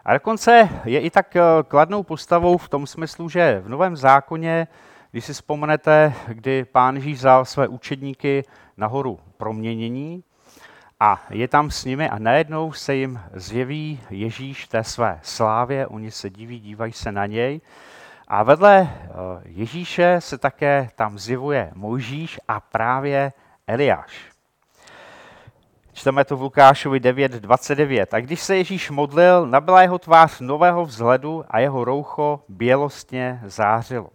A 0.06 0.14
dokonce 0.14 0.70
je 0.86 1.00
i 1.00 1.10
tak 1.10 1.38
kladnou 1.68 2.04
postavou 2.04 2.58
v 2.58 2.70
tom 2.70 2.88
smyslu, 2.88 3.30
že 3.30 3.62
v 3.66 3.70
Novém 3.70 3.96
zákoně 3.96 4.68
když 5.12 5.26
si 5.26 5.34
vzpomenete, 5.34 6.14
kdy 6.28 6.66
pán 6.66 6.96
Ježíš 6.96 7.18
vzal 7.18 7.46
své 7.46 7.68
učedníky 7.68 8.44
nahoru 8.78 9.20
proměnění 9.38 10.24
a 11.00 11.26
je 11.30 11.48
tam 11.48 11.72
s 11.72 11.86
nimi 11.86 12.10
a 12.10 12.20
najednou 12.20 12.74
se 12.74 12.96
jim 12.96 13.20
zjeví 13.34 14.00
Ježíš 14.10 14.68
té 14.68 14.84
své 14.84 15.20
slávě, 15.24 15.88
oni 15.88 16.12
se 16.12 16.30
diví, 16.30 16.60
dívají 16.60 16.94
se 16.94 17.12
na 17.12 17.26
něj 17.26 17.62
a 18.28 18.44
vedle 18.44 18.90
eh, 18.92 19.08
Ježíše 19.46 20.22
se 20.22 20.38
také 20.38 20.90
tam 20.96 21.20
zjevuje 21.20 21.72
Mojžíš 21.76 22.40
a 22.48 22.60
právě 22.60 23.34
Eliáš. 23.68 24.32
Čteme 25.94 26.26
to 26.26 26.38
v 26.38 26.42
Lukášovi 26.42 27.00
9.29. 27.00 28.06
A 28.12 28.20
když 28.20 28.42
se 28.42 28.58
Ježíš 28.58 28.90
modlil, 28.90 29.48
nabyla 29.48 29.82
jeho 29.82 30.00
tvář 30.00 30.40
nového 30.40 30.86
vzhledu 30.86 31.46
a 31.50 31.60
jeho 31.60 31.84
roucho 31.86 32.44
bělostně 32.50 33.42
zářilo. 33.46 34.10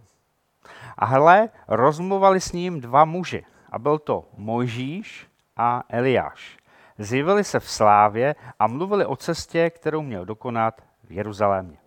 A 0.99 1.05
hle, 1.05 1.49
rozmluvali 1.69 2.41
s 2.41 2.53
ním 2.53 2.81
dva 2.81 3.05
muži. 3.05 3.45
A 3.71 3.79
byl 3.79 3.99
to 3.99 4.25
Mojžíš 4.37 5.27
a 5.57 5.83
Eliáš. 5.89 6.57
Zjevili 6.99 7.45
se 7.45 7.61
v 7.61 7.71
slávě 7.71 8.35
a 8.59 8.67
mluvili 8.67 9.07
o 9.07 9.17
cestě, 9.17 9.71
kterou 9.71 10.03
měl 10.03 10.25
dokonat 10.25 10.83
v 11.05 11.13
Jeruzalémě. 11.13 11.82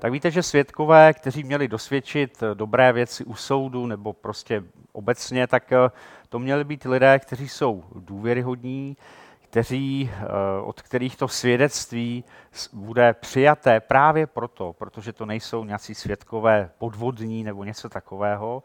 Tak 0.00 0.12
víte, 0.12 0.30
že 0.30 0.42
svědkové, 0.42 1.12
kteří 1.12 1.44
měli 1.44 1.68
dosvědčit 1.68 2.42
dobré 2.54 2.92
věci 2.92 3.24
u 3.24 3.34
soudu 3.34 3.86
nebo 3.86 4.12
prostě 4.12 4.62
obecně, 4.92 5.46
tak 5.46 5.72
eh, 5.72 5.90
to 6.28 6.38
měli 6.38 6.64
být 6.64 6.84
lidé, 6.84 7.18
kteří 7.18 7.48
jsou 7.48 7.84
důvěryhodní, 7.94 8.96
kteří, 9.40 10.10
eh, 10.12 10.26
od 10.62 10.82
kterých 10.82 11.16
to 11.16 11.28
svědectví 11.28 12.24
bude 12.72 13.12
přijaté 13.12 13.80
právě 13.80 14.26
proto, 14.26 14.72
protože 14.72 15.12
to 15.12 15.26
nejsou 15.26 15.64
nějací 15.64 15.94
svědkové 15.94 16.70
podvodní 16.78 17.44
nebo 17.44 17.64
něco 17.64 17.88
takového. 17.88 18.62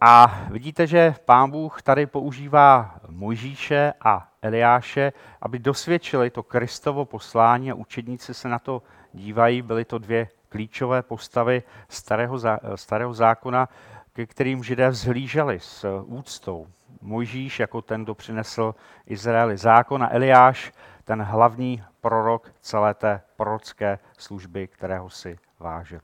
A 0.00 0.40
vidíte, 0.50 0.86
že 0.86 1.14
pán 1.24 1.50
Bůh 1.50 1.82
tady 1.82 2.06
používá 2.06 2.94
Mojžíše 3.08 3.92
a 4.00 4.28
Eliáše, 4.42 5.12
aby 5.42 5.58
dosvědčili 5.58 6.30
to 6.30 6.42
Kristovo 6.42 7.04
poslání 7.04 7.70
a 7.70 7.74
učedníci 7.74 8.34
se 8.34 8.48
na 8.48 8.58
to 8.58 8.82
dívají. 9.12 9.62
Byly 9.62 9.84
to 9.84 9.98
dvě 9.98 10.28
klíčové 10.54 11.02
postavy 11.02 11.62
starého, 11.88 12.38
starého 12.74 13.14
zákona, 13.14 13.68
ke 14.12 14.26
kterým 14.26 14.62
židé 14.62 14.88
vzhlíželi 14.88 15.60
s 15.60 16.02
úctou. 16.06 16.66
Mojžíš 17.02 17.60
jako 17.60 17.82
ten, 17.82 18.04
kdo 18.04 18.14
přinesl 18.14 18.74
Izraeli 19.06 19.56
zákon 19.56 20.02
a 20.02 20.14
Eliáš, 20.14 20.72
ten 21.04 21.22
hlavní 21.22 21.82
prorok 22.00 22.54
celé 22.60 22.94
té 22.94 23.22
prorocké 23.36 23.98
služby, 24.18 24.68
kterého 24.68 25.10
si 25.10 25.38
vážil. 25.58 26.00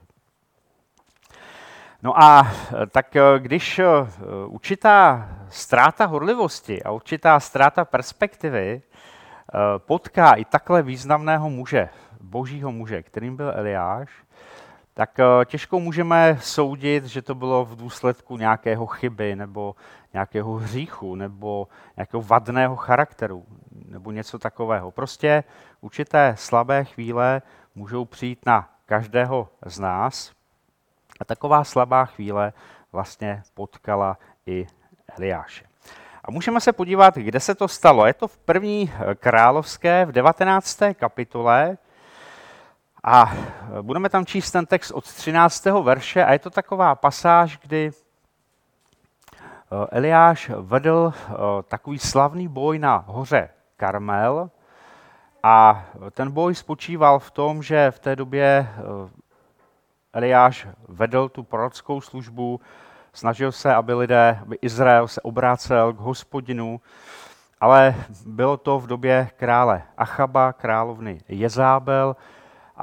No 2.03 2.23
a 2.23 2.51
tak 2.91 3.15
když 3.37 3.81
určitá 4.45 5.29
ztráta 5.49 6.05
horlivosti 6.05 6.83
a 6.83 6.91
určitá 6.91 7.39
ztráta 7.39 7.85
perspektivy 7.85 8.81
eh, 8.81 9.59
potká 9.77 10.33
i 10.33 10.45
takhle 10.45 10.83
významného 10.83 11.49
muže, 11.49 11.89
božího 12.21 12.71
muže, 12.71 13.03
kterým 13.03 13.35
byl 13.35 13.53
Eliáš, 13.55 14.09
tak 14.93 15.19
eh, 15.19 15.45
těžko 15.45 15.79
můžeme 15.79 16.37
soudit, 16.41 17.05
že 17.05 17.21
to 17.21 17.35
bylo 17.35 17.65
v 17.65 17.75
důsledku 17.75 18.37
nějakého 18.37 18.85
chyby 18.85 19.35
nebo 19.35 19.75
nějakého 20.13 20.53
hříchu 20.53 21.15
nebo 21.15 21.67
nějakého 21.97 22.21
vadného 22.21 22.75
charakteru 22.75 23.45
nebo 23.85 24.11
něco 24.11 24.39
takového. 24.39 24.91
Prostě 24.91 25.43
určité 25.81 26.35
slabé 26.37 26.83
chvíle 26.83 27.41
můžou 27.75 28.05
přijít 28.05 28.45
na 28.45 28.69
každého 28.85 29.49
z 29.65 29.79
nás 29.79 30.31
a 31.19 31.25
taková 31.25 31.63
slabá 31.63 32.05
chvíle 32.05 32.53
vlastně 32.91 33.43
potkala 33.53 34.17
i 34.45 34.67
Eliáše. 35.17 35.65
A 36.23 36.31
můžeme 36.31 36.61
se 36.61 36.73
podívat, 36.73 37.15
kde 37.15 37.39
se 37.39 37.55
to 37.55 37.67
stalo. 37.67 38.05
Je 38.05 38.13
to 38.13 38.27
v 38.27 38.37
první 38.37 38.91
královské 39.15 40.05
v 40.05 40.11
19. 40.11 40.79
kapitole, 40.93 41.77
a 43.03 43.33
budeme 43.81 44.09
tam 44.09 44.25
číst 44.25 44.51
ten 44.51 44.65
text 44.65 44.91
od 44.91 45.13
13. 45.13 45.65
verše 45.65 46.25
a 46.25 46.33
je 46.33 46.39
to 46.39 46.49
taková 46.49 46.95
pasáž, 46.95 47.57
kdy 47.57 47.91
eh, 47.91 49.87
Eliáš 49.91 50.51
vedl 50.55 51.13
eh, 51.15 51.33
takový 51.67 51.99
slavný 51.99 52.47
boj 52.47 52.79
na 52.79 53.03
hoře 53.07 53.49
Karmel 53.77 54.49
a 55.43 55.85
ten 56.11 56.31
boj 56.31 56.55
spočíval 56.55 57.19
v 57.19 57.31
tom, 57.31 57.63
že 57.63 57.91
v 57.91 57.99
té 57.99 58.15
době 58.15 58.67
eh, 58.69 59.21
Eliáš 60.13 60.67
vedl 60.87 61.29
tu 61.29 61.43
prorockou 61.43 62.01
službu, 62.01 62.61
snažil 63.13 63.51
se, 63.51 63.75
aby 63.75 63.93
lidé, 63.93 64.39
aby 64.41 64.57
Izrael 64.61 65.07
se 65.07 65.21
obrácel 65.21 65.93
k 65.93 65.97
hospodinu, 65.97 66.81
ale 67.59 67.95
bylo 68.25 68.57
to 68.57 68.79
v 68.79 68.87
době 68.87 69.29
krále 69.37 69.83
Achaba, 69.97 70.53
královny 70.53 71.21
Jezábel, 71.27 72.15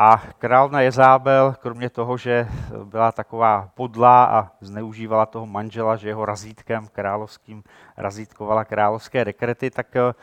a 0.00 0.22
královna 0.38 0.80
Jezábel, 0.80 1.54
kromě 1.60 1.90
toho, 1.90 2.16
že 2.16 2.48
byla 2.84 3.12
taková 3.12 3.70
podlá 3.74 4.24
a 4.24 4.50
zneužívala 4.60 5.26
toho 5.26 5.46
manžela, 5.46 5.96
že 5.96 6.08
jeho 6.08 6.24
razítkem 6.24 6.88
královským 6.88 7.62
razítkovala 7.96 8.64
královské 8.64 9.24
dekrety, 9.24 9.70
tak 9.70 9.96
eh, 9.96 10.14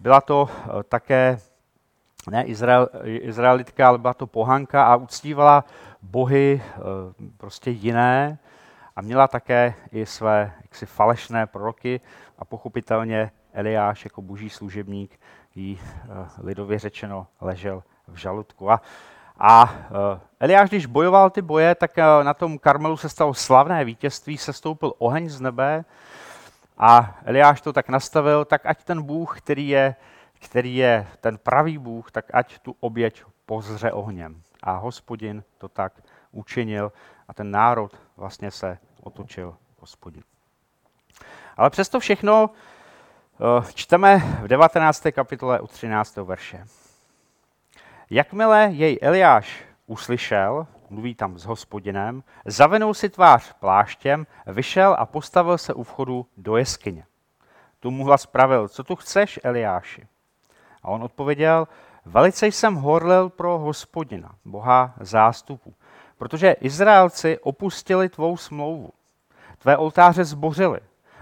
byla 0.00 0.20
to 0.20 0.48
eh, 0.50 0.82
také 0.82 1.38
ne 2.30 2.44
Izrael, 2.44 2.88
Izraelitka, 3.04 3.88
ale 3.88 3.98
byla 3.98 4.14
to 4.14 4.26
pohanka 4.26 4.84
a 4.84 4.96
uctívala 4.96 5.64
bohy 6.02 6.62
eh, 6.62 6.80
prostě 7.36 7.70
jiné 7.70 8.38
a 8.96 9.02
měla 9.02 9.28
také 9.28 9.74
i 9.92 10.06
své 10.06 10.52
jaksi 10.62 10.86
falešné 10.86 11.46
proroky 11.46 12.00
a 12.38 12.44
pochopitelně 12.44 13.30
Eliáš 13.52 14.04
jako 14.04 14.22
boží 14.22 14.50
služebník 14.50 15.20
jí 15.54 15.80
lidově 16.38 16.78
řečeno 16.78 17.26
ležel 17.40 17.82
v 18.08 18.16
žaludku. 18.16 18.70
A, 18.70 18.80
a 19.38 19.62
uh, 19.64 19.70
Eliáš, 20.40 20.68
když 20.68 20.86
bojoval 20.86 21.30
ty 21.30 21.42
boje, 21.42 21.74
tak 21.74 21.90
uh, 21.96 22.24
na 22.24 22.34
tom 22.34 22.58
Karmelu 22.58 22.96
se 22.96 23.08
stalo 23.08 23.34
slavné 23.34 23.84
vítězství, 23.84 24.38
se 24.38 24.52
stoupil 24.52 24.92
oheň 24.98 25.28
z 25.28 25.40
nebe 25.40 25.84
a 26.78 27.18
Eliáš 27.24 27.60
to 27.60 27.72
tak 27.72 27.88
nastavil, 27.88 28.44
tak 28.44 28.66
ať 28.66 28.84
ten 28.84 29.02
Bůh, 29.02 29.40
který 29.40 29.68
je, 29.68 29.94
který 30.40 30.76
je 30.76 31.06
ten 31.20 31.38
pravý 31.38 31.78
Bůh, 31.78 32.10
tak 32.10 32.24
ať 32.32 32.58
tu 32.58 32.76
oběť 32.80 33.24
pozře 33.46 33.92
ohněm. 33.92 34.42
A 34.62 34.76
hospodin 34.76 35.44
to 35.58 35.68
tak 35.68 35.92
učinil 36.32 36.92
a 37.28 37.34
ten 37.34 37.50
národ 37.50 37.96
vlastně 38.16 38.50
se 38.50 38.78
otočil 39.02 39.56
hospodin. 39.80 40.22
Ale 41.56 41.70
přesto 41.70 42.00
všechno 42.00 42.50
eh, 43.60 43.72
čteme 43.74 44.18
v 44.18 44.48
19. 44.48 45.06
kapitole 45.12 45.60
u 45.60 45.66
13. 45.66 46.16
verše. 46.16 46.64
Jakmile 48.10 48.68
jej 48.72 48.98
Eliáš 49.02 49.64
uslyšel, 49.86 50.66
mluví 50.90 51.14
tam 51.14 51.38
s 51.38 51.44
hospodinem, 51.44 52.22
zavenul 52.44 52.94
si 52.94 53.08
tvář 53.08 53.52
pláštěm, 53.52 54.26
vyšel 54.46 54.96
a 54.98 55.06
postavil 55.06 55.58
se 55.58 55.74
u 55.74 55.82
vchodu 55.82 56.26
do 56.36 56.56
jeskyně. 56.56 57.04
Tu 57.80 57.90
mu 57.90 58.04
hlas 58.04 58.26
pravil, 58.26 58.68
co 58.68 58.84
tu 58.84 58.96
chceš, 58.96 59.40
Eliáši? 59.42 60.06
A 60.82 60.88
on 60.88 61.02
odpověděl, 61.02 61.68
velice 62.04 62.46
jsem 62.46 62.74
horlil 62.74 63.28
pro 63.28 63.58
hospodina, 63.58 64.34
boha 64.44 64.94
zástupu, 65.00 65.74
protože 66.18 66.52
Izraelci 66.52 67.38
opustili 67.38 68.08
tvou 68.08 68.36
smlouvu, 68.36 68.90
tvé 69.58 69.76
oltáře 69.76 70.24
zbořili 70.24 70.80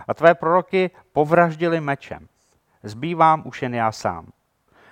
a 0.08 0.14
tvé 0.14 0.34
proroky 0.34 0.90
povraždili 1.12 1.80
mečem. 1.80 2.28
Zbývám 2.82 3.42
už 3.46 3.62
jen 3.62 3.74
já 3.74 3.92
sám. 3.92 4.26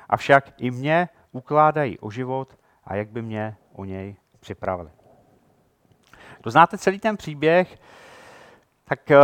Avšak 0.09 0.45
i 0.59 0.71
mě 0.71 1.09
ukládají 1.35 1.99
o 1.99 2.11
život 2.11 2.59
a 2.85 2.95
jak 2.95 3.09
by 3.09 3.23
mě 3.23 3.57
o 3.73 3.85
něj 3.85 4.17
připravili. 4.41 4.91
To 6.41 6.51
znáte 6.51 6.79
celý 6.79 6.99
ten 6.99 7.17
příběh, 7.17 7.79
Tak 8.85 9.11
eh, 9.11 9.17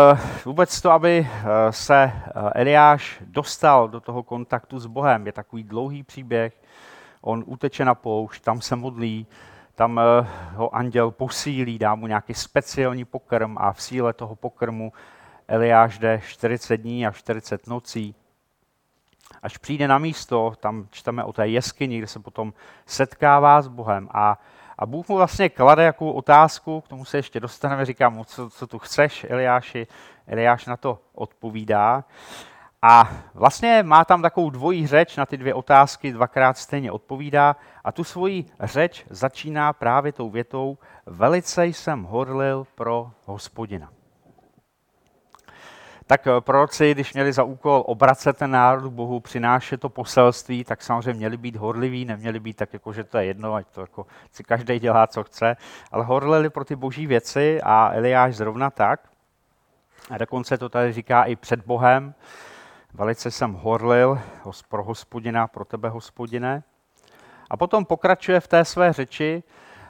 vůbec 0.44 0.80
to, 0.80 0.90
aby 0.90 1.28
eh, 1.28 1.72
se 1.72 2.12
eh, 2.14 2.30
Eliáš 2.54 3.22
dostal 3.26 3.88
do 3.88 4.00
toho 4.00 4.22
kontaktu 4.22 4.78
s 4.78 4.86
Bohem, 4.86 5.26
je 5.26 5.32
takový 5.32 5.62
dlouhý 5.64 6.02
příběh. 6.02 6.62
On 7.20 7.44
uteče 7.46 7.84
na 7.84 7.94
poušť, 7.94 8.44
tam 8.44 8.60
se 8.60 8.76
modlí, 8.76 9.26
tam 9.74 10.00
ho 10.54 10.74
anděl 10.74 11.10
posílí, 11.10 11.78
dá 11.78 11.94
mu 11.94 12.06
nějaký 12.06 12.34
speciální 12.34 13.04
pokrm 13.04 13.58
a 13.58 13.72
v 13.72 13.82
síle 13.82 14.12
toho 14.12 14.36
pokrmu 14.36 14.92
Eliáš 15.48 15.98
jde 15.98 16.20
40 16.26 16.76
dní 16.76 17.06
a 17.06 17.10
40 17.10 17.66
nocí. 17.66 18.14
Až 19.42 19.58
přijde 19.58 19.88
na 19.88 19.98
místo, 19.98 20.52
tam 20.60 20.86
čteme 20.90 21.24
o 21.24 21.32
té 21.32 21.48
jeskyni, 21.48 21.98
kde 21.98 22.06
se 22.06 22.18
potom 22.18 22.52
setkává 22.86 23.62
s 23.62 23.68
Bohem 23.68 24.08
a 24.12 24.38
a 24.80 24.86
Bůh 24.86 25.08
mu 25.08 25.16
vlastně 25.16 25.48
klade 25.48 25.84
jakou 25.84 26.12
otázku, 26.12 26.80
k 26.80 26.88
tomu 26.88 27.04
se 27.04 27.18
ještě 27.18 27.40
dostaneme, 27.40 27.84
říká 27.84 28.08
mu, 28.08 28.24
co, 28.24 28.50
co 28.50 28.66
tu 28.66 28.78
chceš, 28.78 29.26
Eliáši. 29.28 29.86
Eliáš 30.26 30.66
na 30.66 30.76
to 30.76 30.98
odpovídá. 31.14 32.04
A 32.82 33.10
vlastně 33.34 33.82
má 33.82 34.04
tam 34.04 34.22
takovou 34.22 34.50
dvojí 34.50 34.86
řeč 34.86 35.16
na 35.16 35.26
ty 35.26 35.36
dvě 35.36 35.54
otázky, 35.54 36.12
dvakrát 36.12 36.58
stejně 36.58 36.92
odpovídá 36.92 37.56
a 37.84 37.92
tu 37.92 38.04
svoji 38.04 38.44
řeč 38.60 39.04
začíná 39.10 39.72
právě 39.72 40.12
tou 40.12 40.30
větou 40.30 40.78
Velice 41.06 41.66
jsem 41.66 42.02
horlil 42.02 42.66
pro 42.74 43.10
hospodina 43.24 43.90
tak 46.10 46.26
eh, 46.26 46.40
proroci, 46.40 46.94
když 46.94 47.14
měli 47.14 47.32
za 47.32 47.42
úkol 47.42 47.82
obracet 47.86 48.36
ten 48.36 48.50
národ 48.50 48.90
k 48.90 48.92
Bohu, 48.92 49.20
přinášet 49.20 49.80
to 49.80 49.88
poselství, 49.88 50.64
tak 50.64 50.82
samozřejmě 50.82 51.14
měli 51.14 51.36
být 51.36 51.56
horliví, 51.56 52.04
neměli 52.04 52.40
být 52.40 52.56
tak, 52.56 52.72
jako, 52.72 52.92
že 52.92 53.04
to 53.04 53.18
je 53.18 53.24
jedno, 53.24 53.54
ať 53.54 53.66
to 53.66 53.80
jako 53.80 54.06
si 54.32 54.44
každý 54.44 54.78
dělá, 54.78 55.06
co 55.06 55.24
chce, 55.24 55.56
ale 55.92 56.04
horlili 56.04 56.50
pro 56.50 56.64
ty 56.64 56.76
boží 56.76 57.06
věci 57.06 57.60
a 57.62 57.90
Eliáš 57.92 58.36
zrovna 58.36 58.70
tak. 58.70 59.00
A 60.10 60.18
dokonce 60.18 60.58
to 60.58 60.68
tady 60.68 60.92
říká 60.92 61.24
i 61.24 61.36
před 61.36 61.60
Bohem. 61.66 62.14
Velice 62.94 63.30
jsem 63.30 63.52
horlil 63.52 64.20
pro 64.68 64.84
hospodina, 64.84 65.46
pro 65.46 65.64
tebe 65.64 65.88
hospodine. 65.88 66.62
A 67.50 67.56
potom 67.56 67.84
pokračuje 67.84 68.40
v 68.40 68.48
té 68.48 68.64
své 68.64 68.92
řeči, 68.92 69.42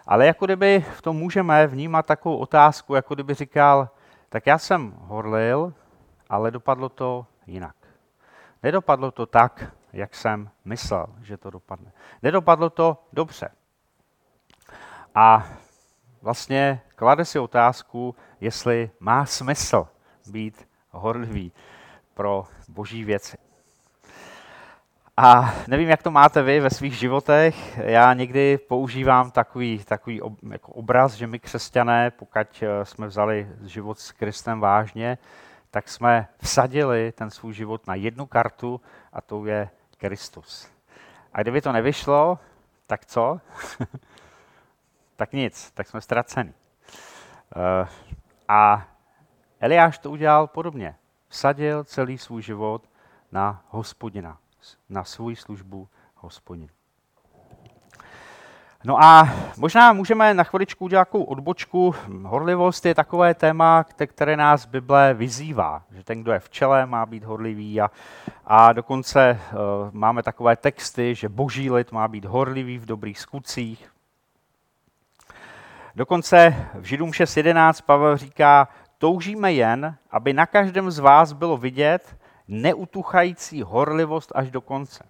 ale 0.07 0.27
jako 0.27 0.45
kdyby 0.47 0.85
v 0.97 1.03
tom 1.03 1.17
můžeme 1.17 1.67
vnímat 1.67 2.07
takovou 2.07 2.37
otázku, 2.37 2.95
jako 2.95 3.15
kdyby 3.15 3.35
říkal, 3.35 3.89
tak 4.29 4.47
já 4.47 4.59
jsem 4.59 4.95
horlil, 4.99 5.73
ale 6.31 6.51
dopadlo 6.51 6.89
to 6.89 7.27
jinak. 7.47 7.77
Nedopadlo 8.63 9.11
to 9.11 9.27
tak, 9.27 9.75
jak 9.93 10.15
jsem 10.15 10.51
myslel, 10.65 11.07
že 11.23 11.37
to 11.37 11.51
dopadne. 11.51 11.93
Nedopadlo 12.23 12.71
to 12.71 13.05
dobře. 13.13 13.49
A 15.15 15.49
vlastně 16.23 16.81
klade 16.97 17.25
si 17.25 17.39
otázku, 17.39 18.17
jestli 18.41 18.91
má 19.01 19.27
smysl 19.27 19.89
být 20.31 20.69
horlivý 20.91 21.53
pro 22.15 22.47
boží 22.69 23.05
věci. 23.05 23.37
A 25.17 25.55
nevím, 25.69 25.89
jak 25.89 26.03
to 26.03 26.11
máte 26.11 26.43
vy 26.43 26.61
ve 26.61 26.71
svých 26.71 26.95
životech. 26.95 27.79
Já 27.79 28.15
někdy 28.15 28.59
používám 28.59 29.31
takový, 29.31 29.85
takový 29.85 30.23
ob, 30.23 30.33
jako 30.51 30.73
obraz, 30.73 31.15
že 31.15 31.27
my 31.27 31.39
křesťané, 31.39 32.11
pokud 32.11 32.63
eh, 32.63 32.85
jsme 32.85 33.07
vzali 33.07 33.49
život 33.63 33.99
s 33.99 34.13
Kristem 34.13 34.61
vážně, 34.61 35.19
tak 35.71 35.89
jsme 35.89 36.29
vsadili 36.43 37.13
ten 37.13 37.31
svůj 37.31 37.55
život 37.55 37.87
na 37.87 37.95
jednu 37.95 38.27
kartu 38.27 38.81
a 39.13 39.21
to 39.21 39.47
je 39.47 39.71
Kristus. 39.97 40.71
A 41.33 41.43
kdyby 41.43 41.61
to 41.61 41.73
nevyšlo, 41.73 42.39
tak 42.87 43.07
co? 43.07 43.41
tak 45.17 45.33
nic, 45.33 45.71
tak 45.71 45.87
jsme 45.87 46.01
ztraceni. 46.01 46.55
Uh, 47.57 47.89
a 48.49 48.89
Eliáš 49.61 49.99
to 49.99 50.11
udělal 50.11 50.47
podobně. 50.47 50.97
Vsadil 51.29 51.85
celý 51.85 52.19
svůj 52.19 52.43
život 52.43 52.91
na 53.33 53.65
hospodina, 53.69 54.39
na 54.89 55.05
svou 55.05 55.35
službu 55.35 55.89
hospodinu. 56.15 56.80
No 58.85 59.03
a 59.03 59.29
možná 59.57 59.93
můžeme 59.93 60.35
na 60.35 60.45
chviličku 60.45 60.85
udělat 60.85 61.05
takovou 61.05 61.25
odbočku. 61.25 61.95
Horlivost 62.23 62.87
je 62.87 62.95
takové 62.95 63.35
téma, 63.35 63.85
které 64.07 64.37
nás 64.37 64.67
Bible 64.67 65.15
vyzývá, 65.15 65.83
že 65.91 66.05
ten, 66.05 66.23
kdo 66.23 66.33
je 66.33 66.41
v 66.41 66.51
čele, 66.51 66.87
má 66.87 67.07
být 67.07 67.25
horlivý 67.25 67.81
a, 67.81 67.91
a 68.47 68.73
dokonce 68.73 69.41
uh, 69.53 69.59
máme 69.93 70.23
takové 70.23 70.57
texty, 70.57 71.15
že 71.15 71.29
boží 71.29 71.71
lid 71.71 71.93
má 71.93 72.09
být 72.09 72.25
horlivý 72.25 72.79
v 72.79 72.87
dobrých 72.87 73.19
skutcích. 73.19 73.91
Dokonce 75.97 76.69
v 76.75 76.85
Židům 76.85 77.11
6.11 77.11 77.83
Pavel 77.87 78.17
říká, 78.17 78.69
toužíme 78.99 79.53
jen, 79.53 79.97
aby 80.11 80.33
na 80.33 80.47
každém 80.47 80.91
z 80.91 80.99
vás 80.99 81.33
bylo 81.33 81.57
vidět 81.57 82.17
neutuchající 82.49 83.63
horlivost 83.63 84.33
až 84.35 84.51
do 84.51 84.61
konce. 84.61 85.05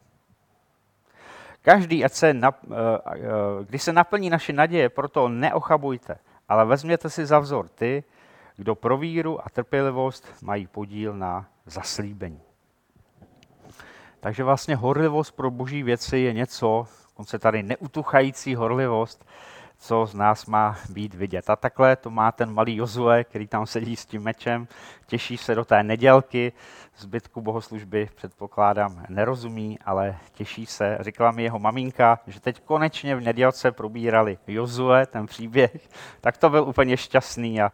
Každý, 1.63 2.05
ať 2.05 2.13
se 2.13 2.29
eh, 2.31 2.49
eh, 2.73 3.21
když 3.69 3.83
se 3.83 3.93
naplní 3.93 4.31
naše 4.31 4.53
naděje, 4.53 4.89
proto 4.89 5.29
neochabujte, 5.29 6.19
ale 6.49 6.65
vezměte 6.65 7.11
si 7.11 7.27
za 7.27 7.39
vzor 7.39 7.69
ty, 7.69 8.05
kdo 8.57 8.75
pro 8.75 8.99
víru 8.99 9.41
a 9.47 9.49
trpělivost 9.49 10.29
mají 10.43 10.67
podíl 10.67 11.17
na 11.17 11.47
zaslíbení. 11.67 12.41
Takže 14.21 14.45
vlastně 14.45 14.77
horlivost 14.77 15.37
pro 15.37 15.51
boží 15.51 15.83
věci 15.83 16.19
je 16.19 16.33
něco, 16.33 16.87
on 17.17 17.25
se 17.25 17.39
tady 17.39 17.63
neutuchající 17.63 18.55
horlivost, 18.55 19.25
co 19.81 20.07
z 20.07 20.15
nás 20.15 20.47
má 20.47 20.77
být 20.91 21.15
vidět. 21.15 21.51
A 21.51 21.57
takhle 21.57 21.97
to 21.97 22.11
má 22.11 22.33
ten 22.33 22.55
malý 22.55 22.77
Jozue, 22.77 23.25
který 23.25 23.47
tam 23.47 23.67
sedí 23.67 23.97
s 23.97 24.07
tím 24.07 24.23
mečem, 24.23 24.69
těší 25.07 25.37
se 25.37 25.55
do 25.55 25.65
té 25.65 25.83
nedělky, 25.83 26.53
zbytku 26.97 27.41
bohoslužby 27.41 28.09
předpokládám 28.15 29.05
nerozumí, 29.09 29.79
ale 29.85 30.17
těší 30.33 30.67
se. 30.67 30.99
Říkala 31.01 31.31
mi 31.31 31.43
jeho 31.43 31.59
maminka, 31.59 32.19
že 32.27 32.41
teď 32.41 32.61
konečně 32.65 33.17
v 33.17 33.21
nedělce 33.21 33.73
probírali 33.73 34.39
Jozue, 34.47 35.07
ten 35.07 35.27
příběh, 35.27 35.89
tak 36.21 36.37
to 36.37 36.51
byl 36.51 36.63
úplně 36.63 36.97
šťastný 36.97 37.63
a, 37.63 37.73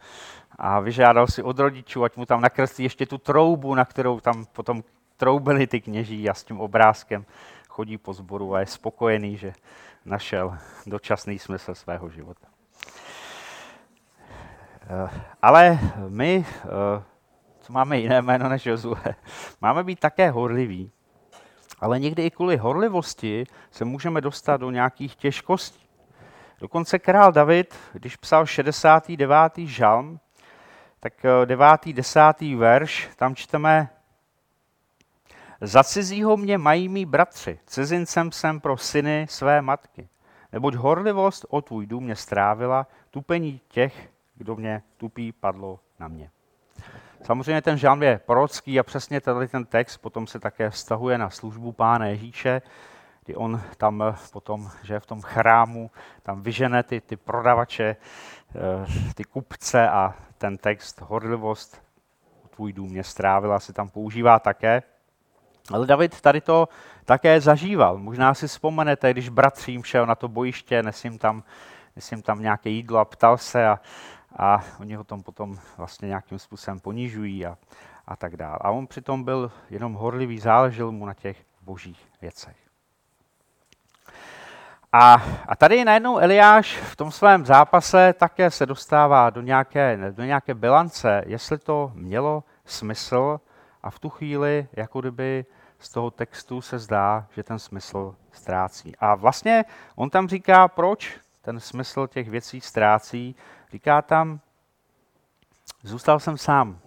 a 0.58 0.80
vyžádal 0.80 1.26
si 1.26 1.42
od 1.42 1.58
rodičů, 1.58 2.04
ať 2.04 2.16
mu 2.16 2.26
tam 2.26 2.40
nakreslí 2.40 2.84
ještě 2.84 3.06
tu 3.06 3.18
troubu, 3.18 3.74
na 3.74 3.84
kterou 3.84 4.20
tam 4.20 4.44
potom 4.52 4.82
troubili 5.16 5.66
ty 5.66 5.80
kněží 5.80 6.30
a 6.30 6.34
s 6.34 6.44
tím 6.44 6.60
obrázkem 6.60 7.24
chodí 7.76 7.98
po 7.98 8.12
zboru 8.12 8.54
a 8.54 8.60
je 8.60 8.66
spokojený, 8.66 9.36
že 9.36 9.52
našel 10.06 10.58
dočasný 10.86 11.38
smysl 11.38 11.74
svého 11.74 12.10
života. 12.10 12.48
Eh, 14.88 15.10
ale 15.42 15.78
my, 16.08 16.46
eh, 16.48 17.02
co 17.60 17.72
máme 17.72 17.98
jiné 17.98 18.22
jméno 18.22 18.48
než 18.48 18.66
Jozue, 18.66 19.02
máme 19.60 19.84
být 19.84 20.00
také 20.00 20.30
horliví. 20.30 20.92
Ale 21.80 21.98
někdy 21.98 22.26
i 22.26 22.30
kvůli 22.30 22.56
horlivosti 22.56 23.44
se 23.70 23.84
můžeme 23.84 24.20
dostat 24.20 24.56
do 24.60 24.70
nějakých 24.70 25.16
těžkostí. 25.16 25.86
Dokonce 26.60 26.98
král 26.98 27.32
David, 27.32 27.74
když 27.92 28.16
psal 28.16 28.46
69. 28.46 29.52
žalm, 29.56 30.20
tak 31.00 31.12
9. 31.44 31.86
Eh, 31.86 31.92
10. 31.92 32.56
verš, 32.56 33.10
tam 33.16 33.34
čteme 33.34 33.88
za 35.60 35.84
cizího 35.84 36.36
mě 36.36 36.58
mají 36.58 36.88
mý 36.88 37.06
bratři, 37.06 37.58
cizincem 37.66 38.32
jsem 38.32 38.60
pro 38.60 38.76
syny 38.76 39.26
své 39.30 39.62
matky. 39.62 40.08
Neboť 40.52 40.74
horlivost 40.74 41.46
o 41.48 41.62
tvůj 41.62 41.86
dům 41.86 42.04
mě 42.04 42.16
strávila, 42.16 42.86
tupení 43.10 43.60
těch, 43.68 44.10
kdo 44.34 44.56
mě 44.56 44.82
tupí, 44.96 45.32
padlo 45.32 45.80
na 45.98 46.08
mě. 46.08 46.30
Samozřejmě 47.22 47.62
ten 47.62 47.78
žálm 47.78 48.02
je 48.02 48.20
prorocký 48.26 48.80
a 48.80 48.82
přesně 48.82 49.20
tady 49.20 49.48
ten 49.48 49.64
text 49.64 49.96
potom 49.96 50.26
se 50.26 50.40
také 50.40 50.70
vztahuje 50.70 51.18
na 51.18 51.30
službu 51.30 51.72
pána 51.72 52.06
Ježíše, 52.06 52.62
kdy 53.24 53.34
on 53.36 53.60
tam 53.76 54.16
potom, 54.32 54.70
že 54.82 55.00
v 55.00 55.06
tom 55.06 55.22
chrámu, 55.22 55.90
tam 56.22 56.42
vyžene 56.42 56.82
ty, 56.82 57.00
ty 57.00 57.16
prodavače, 57.16 57.96
eh, 58.54 59.12
ty 59.14 59.24
kupce 59.24 59.88
a 59.88 60.14
ten 60.38 60.58
text 60.58 61.00
horlivost 61.00 61.82
tvůj 62.50 62.72
dům 62.72 62.90
mě 62.90 63.04
strávila 63.04 63.60
se 63.60 63.72
tam 63.72 63.88
používá 63.88 64.38
také. 64.38 64.82
Ale 65.72 65.86
David 65.86 66.20
tady 66.20 66.40
to 66.40 66.68
také 67.04 67.40
zažíval. 67.40 67.98
Možná 67.98 68.34
si 68.34 68.48
vzpomenete, 68.48 69.10
když 69.10 69.28
bratřím 69.28 69.84
šel 69.84 70.06
na 70.06 70.14
to 70.14 70.28
bojiště, 70.28 70.82
nesím 70.82 71.18
tam, 71.18 71.42
nesím 71.96 72.22
tam 72.22 72.42
nějaké 72.42 72.70
jídlo 72.70 72.98
a 72.98 73.04
ptal 73.04 73.38
se 73.38 73.66
a, 73.66 73.80
a 74.36 74.64
oni 74.80 74.94
ho 74.94 75.04
tom 75.04 75.22
potom 75.22 75.58
vlastně 75.76 76.08
nějakým 76.08 76.38
způsobem 76.38 76.80
ponižují 76.80 77.46
a, 77.46 77.58
a 78.06 78.16
tak 78.16 78.36
dále. 78.36 78.58
A 78.60 78.70
on 78.70 78.86
přitom 78.86 79.24
byl 79.24 79.52
jenom 79.70 79.94
horlivý, 79.94 80.38
záležel 80.38 80.92
mu 80.92 81.06
na 81.06 81.14
těch 81.14 81.44
božích 81.60 82.08
věcech. 82.20 82.56
A, 84.92 85.22
a 85.48 85.56
tady 85.56 85.84
najednou 85.84 86.18
Eliáš 86.18 86.76
v 86.76 86.96
tom 86.96 87.10
svém 87.10 87.46
zápase 87.46 88.12
také 88.12 88.50
se 88.50 88.66
dostává 88.66 89.30
do 89.30 89.40
nějaké, 89.40 89.98
do 90.10 90.24
nějaké 90.24 90.54
bilance, 90.54 91.22
jestli 91.26 91.58
to 91.58 91.92
mělo 91.94 92.44
smysl 92.64 93.40
a 93.82 93.90
v 93.90 93.98
tu 93.98 94.08
chvíli, 94.08 94.68
jako 94.72 95.00
kdyby 95.00 95.44
z 95.78 95.88
toho 95.88 96.10
textu 96.10 96.60
se 96.60 96.78
zdá, 96.78 97.26
že 97.34 97.42
ten 97.42 97.58
smysl 97.58 98.14
ztrácí. 98.32 98.96
A 98.96 99.14
vlastně 99.14 99.64
on 99.94 100.10
tam 100.10 100.28
říká, 100.28 100.68
proč 100.68 101.20
ten 101.42 101.60
smysl 101.60 102.06
těch 102.06 102.30
věcí 102.30 102.60
ztrácí. 102.60 103.36
Říká 103.72 104.02
tam, 104.02 104.40
zůstal 105.82 106.20
jsem 106.20 106.38
sám. 106.38 106.78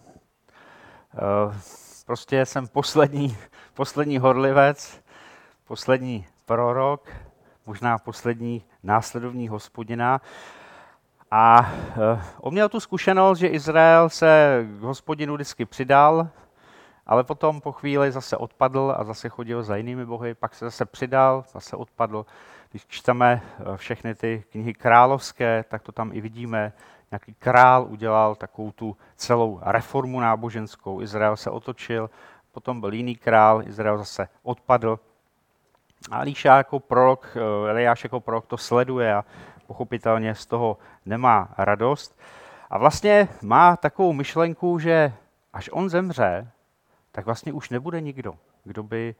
Eh, 1.13 1.59
prostě 2.05 2.45
jsem 2.45 2.67
poslední, 2.67 3.37
poslední 3.73 4.17
horlivec, 4.17 5.01
poslední 5.67 6.25
prorok, 6.45 7.09
možná 7.65 7.97
poslední 7.97 8.63
následovní 8.83 9.47
hospodina. 9.47 10.21
A 11.31 11.71
eh, 11.71 12.21
on 12.41 12.53
měl 12.53 12.69
tu 12.69 12.79
zkušenost, 12.79 13.39
že 13.39 13.47
Izrael 13.47 14.09
se 14.09 14.65
k 14.79 14.81
hospodinu 14.81 15.35
vždycky 15.35 15.65
přidal, 15.65 16.29
ale 17.09 17.23
potom 17.23 17.61
po 17.61 17.71
chvíli 17.71 18.11
zase 18.11 18.37
odpadl 18.37 18.93
a 18.97 19.03
zase 19.03 19.29
chodil 19.29 19.63
za 19.63 19.75
jinými 19.75 20.05
bohy, 20.05 20.33
pak 20.33 20.55
se 20.55 20.65
zase 20.65 20.85
přidal, 20.85 21.43
zase 21.51 21.75
odpadl. 21.75 22.25
Když 22.71 22.85
čteme 22.87 23.41
eh, 23.43 23.77
všechny 23.77 24.15
ty 24.15 24.43
knihy 24.51 24.73
královské, 24.73 25.65
tak 25.69 25.81
to 25.81 25.91
tam 25.91 26.11
i 26.13 26.21
vidíme. 26.21 26.73
Nějaký 27.11 27.33
král 27.33 27.87
udělal 27.89 28.35
takovou 28.35 28.71
tu 28.71 28.97
celou 29.15 29.59
reformu 29.61 30.19
náboženskou. 30.19 31.01
Izrael 31.01 31.37
se 31.37 31.49
otočil, 31.49 32.09
potom 32.51 32.81
byl 32.81 32.93
jiný 32.93 33.15
král, 33.15 33.63
Izrael 33.67 33.97
zase 33.97 34.29
odpadl. 34.43 34.99
A 36.11 36.19
Líša 36.19 36.57
jako 36.57 36.79
prorok, 36.79 37.27
eh, 37.35 37.69
Eliáš 37.69 38.03
jako 38.03 38.19
prorok 38.19 38.45
to 38.45 38.57
sleduje 38.57 39.13
a 39.13 39.25
pochopitelně 39.67 40.35
z 40.35 40.45
toho 40.45 40.77
nemá 41.05 41.49
radost. 41.57 42.19
A 42.69 42.77
vlastně 42.77 43.27
má 43.41 43.77
takovou 43.77 44.13
myšlenku, 44.13 44.79
že 44.79 45.13
až 45.53 45.69
on 45.73 45.89
zemře, 45.89 46.47
tak 47.11 47.25
vlastně 47.25 47.53
už 47.53 47.69
nebude 47.69 48.01
nikdo, 48.01 48.35
kdo 48.63 48.83
by 48.83 49.15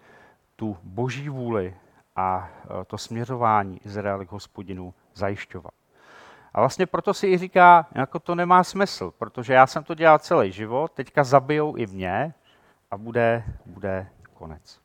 tu 0.56 0.78
boží 0.84 1.30
vůli 1.30 1.75
a 2.15 2.49
e, 2.82 2.86
to 2.86 2.97
směřování 2.97 3.80
Izraele 3.86 4.25
k 4.25 4.32
hospodinu 4.32 4.93
zajišťoval. 5.15 5.71
A 6.54 6.60
vlastně 6.60 6.86
proto 6.86 7.13
si 7.13 7.28
i 7.28 7.38
říká, 7.38 7.88
jako 7.95 8.19
to 8.19 8.36
nemá 8.36 8.63
smysl, 8.63 9.13
protože 9.17 9.54
já 9.54 9.67
jsem 9.67 9.84
to 9.84 9.95
dělal 9.95 10.19
celý 10.19 10.52
život, 10.52 10.91
teďka 10.91 11.23
zabijou 11.23 11.75
i 11.75 11.88
mě 11.88 12.34
a 12.91 12.97
bude, 12.97 13.43
bude 13.65 14.08
konec. 14.34 14.80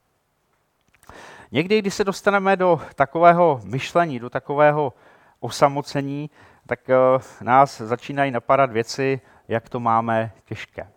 Někdy, 1.52 1.78
když 1.78 1.94
se 1.94 2.04
dostaneme 2.04 2.56
do 2.56 2.80
takového 2.94 3.60
myšlení, 3.64 4.18
do 4.18 4.30
takového 4.30 4.92
osamocení, 5.40 6.30
tak 6.66 6.80
uh, 6.88 7.22
nás 7.42 7.80
začínají 7.80 8.30
napadat 8.30 8.70
věci, 8.70 9.20
jak 9.48 9.68
to 9.68 9.80
máme 9.80 10.32
těžké. 10.44 10.88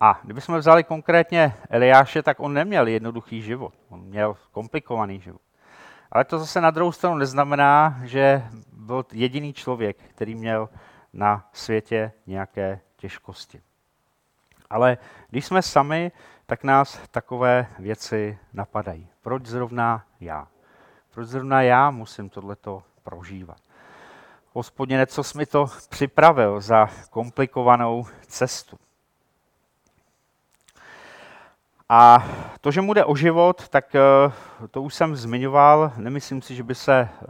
A 0.00 0.20
kdybychom 0.22 0.58
vzali 0.58 0.84
konkrétně 0.84 1.54
Eliáše, 1.70 2.22
tak 2.22 2.40
on 2.40 2.54
neměl 2.54 2.86
jednoduchý 2.86 3.42
život. 3.42 3.74
On 3.88 4.00
měl 4.00 4.36
komplikovaný 4.52 5.20
život. 5.20 5.40
Ale 6.12 6.24
to 6.24 6.38
zase 6.38 6.60
na 6.60 6.70
druhou 6.70 6.92
stranu 6.92 7.16
neznamená, 7.16 8.00
že 8.04 8.44
byl 8.72 9.04
jediný 9.12 9.52
člověk, 9.52 9.96
který 9.96 10.34
měl 10.34 10.68
na 11.12 11.48
světě 11.52 12.12
nějaké 12.26 12.80
těžkosti. 12.96 13.60
Ale 14.70 14.98
když 15.30 15.46
jsme 15.46 15.62
sami, 15.62 16.12
tak 16.46 16.64
nás 16.64 17.00
takové 17.10 17.66
věci 17.78 18.38
napadají. 18.52 19.08
Proč 19.22 19.46
zrovna 19.46 20.04
já? 20.20 20.48
Proč 21.10 21.28
zrovna 21.28 21.62
já 21.62 21.90
musím 21.90 22.28
tohleto 22.28 22.82
prožívat? 23.02 23.58
Hospodine, 24.52 25.06
co 25.06 25.24
jsi 25.24 25.38
mi 25.38 25.46
to 25.46 25.66
připravil 25.88 26.60
za 26.60 26.88
komplikovanou 27.10 28.06
cestu? 28.26 28.78
A 31.88 32.24
to, 32.60 32.70
že 32.70 32.80
mu 32.80 32.94
jde 32.94 33.04
o 33.04 33.16
život, 33.16 33.68
tak 33.68 33.94
eh, 33.94 34.00
to 34.70 34.82
už 34.82 34.94
jsem 34.94 35.16
zmiňoval. 35.16 35.92
Nemyslím 35.96 36.42
si, 36.42 36.54
že 36.54 36.62
by 36.62 36.74
se 36.74 37.08
eh, 37.22 37.26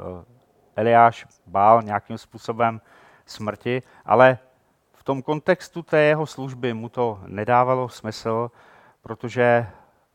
Eliáš 0.77 1.27
bál 1.47 1.83
nějakým 1.83 2.19
způsobem 2.19 2.81
smrti, 3.27 3.83
ale 4.05 4.39
v 4.93 5.05
tom 5.05 5.23
kontextu 5.23 5.83
té 5.83 6.03
jeho 6.03 6.27
služby 6.27 6.75
mu 6.75 6.89
to 6.89 7.21
nedávalo 7.27 7.89
smysl, 7.89 8.51
protože 9.03 9.67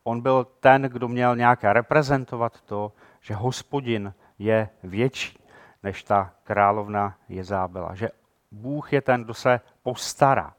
on 0.03 0.21
byl 0.21 0.47
ten, 0.59 0.81
kdo 0.81 1.07
měl 1.07 1.35
nějak 1.35 1.63
reprezentovat 1.63 2.61
to, 2.61 2.91
že 3.21 3.33
hospodin 3.33 4.13
je 4.39 4.69
větší 4.83 5.39
než 5.83 6.03
ta 6.03 6.31
královna 6.43 7.15
Jezábela, 7.29 7.95
že 7.95 8.09
Bůh 8.51 8.93
je 8.93 9.01
ten, 9.01 9.23
kdo 9.23 9.33
se 9.33 9.59
postará. 9.83 10.53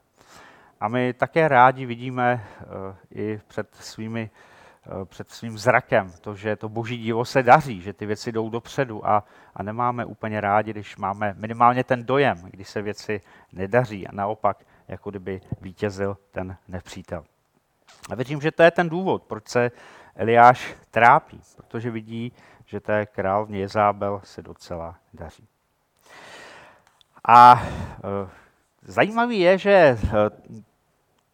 A 0.83 0.87
my 0.87 1.13
také 1.13 1.47
rádi 1.47 1.85
vidíme 1.85 2.45
uh, 2.61 2.95
i 3.11 3.41
před, 3.47 3.75
svými, 3.75 4.29
uh, 4.95 5.05
před 5.05 5.29
svým 5.29 5.57
zrakem 5.57 6.11
to, 6.21 6.35
že 6.35 6.55
to 6.55 6.69
boží 6.69 6.97
dílo 6.97 7.25
se 7.25 7.43
daří, 7.43 7.81
že 7.81 7.93
ty 7.93 8.05
věci 8.05 8.31
jdou 8.31 8.49
dopředu 8.49 9.07
a, 9.07 9.23
a 9.55 9.63
nemáme 9.63 10.05
úplně 10.05 10.41
rádi, 10.41 10.71
když 10.71 10.97
máme 10.97 11.35
minimálně 11.37 11.83
ten 11.83 12.05
dojem, 12.05 12.37
když 12.51 12.69
se 12.69 12.81
věci 12.81 13.21
nedaří 13.51 14.07
a 14.07 14.15
naopak, 14.15 14.65
jako 14.87 15.09
kdyby 15.09 15.41
vítězil 15.61 16.17
ten 16.31 16.57
nepřítel. 16.67 17.25
A 18.09 18.15
věřím, 18.15 18.41
že 18.41 18.51
to 18.51 18.63
je 18.63 18.71
ten 18.71 18.89
důvod, 18.89 19.23
proč 19.23 19.47
se 19.47 19.71
Eliáš 20.15 20.75
trápí, 20.91 21.41
protože 21.55 21.91
vidí, 21.91 22.31
že 22.65 22.79
té 22.79 23.05
královně 23.05 23.59
Jezábel 23.59 24.21
se 24.23 24.41
docela 24.41 24.95
daří. 25.13 25.47
A 27.27 27.63
e, 27.63 28.29
zajímavý 28.81 29.39
je, 29.39 29.57
že 29.57 29.97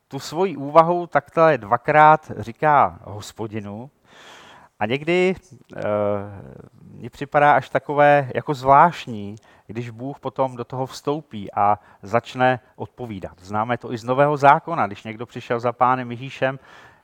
tu 0.09 0.19
svoji 0.19 0.57
úvahu 0.57 1.07
takhle 1.07 1.57
dvakrát 1.57 2.31
říká 2.37 2.99
hospodinu 3.03 3.89
a 4.79 4.85
někdy 4.85 5.35
e, 5.75 5.81
mně 6.81 7.09
připadá 7.09 7.53
až 7.53 7.69
takové 7.69 8.31
jako 8.35 8.53
zvláštní, 8.53 9.35
když 9.67 9.89
Bůh 9.89 10.19
potom 10.19 10.55
do 10.55 10.63
toho 10.63 10.85
vstoupí 10.85 11.53
a 11.53 11.79
začne 12.01 12.59
odpovídat. 12.75 13.39
Známe 13.39 13.77
to 13.77 13.93
i 13.93 13.97
z 13.97 14.03
Nového 14.03 14.37
zákona, 14.37 14.87
když 14.87 15.03
někdo 15.03 15.25
přišel 15.25 15.59
za 15.59 15.73
pánem 15.73 16.11
Ježíšem, 16.11 16.59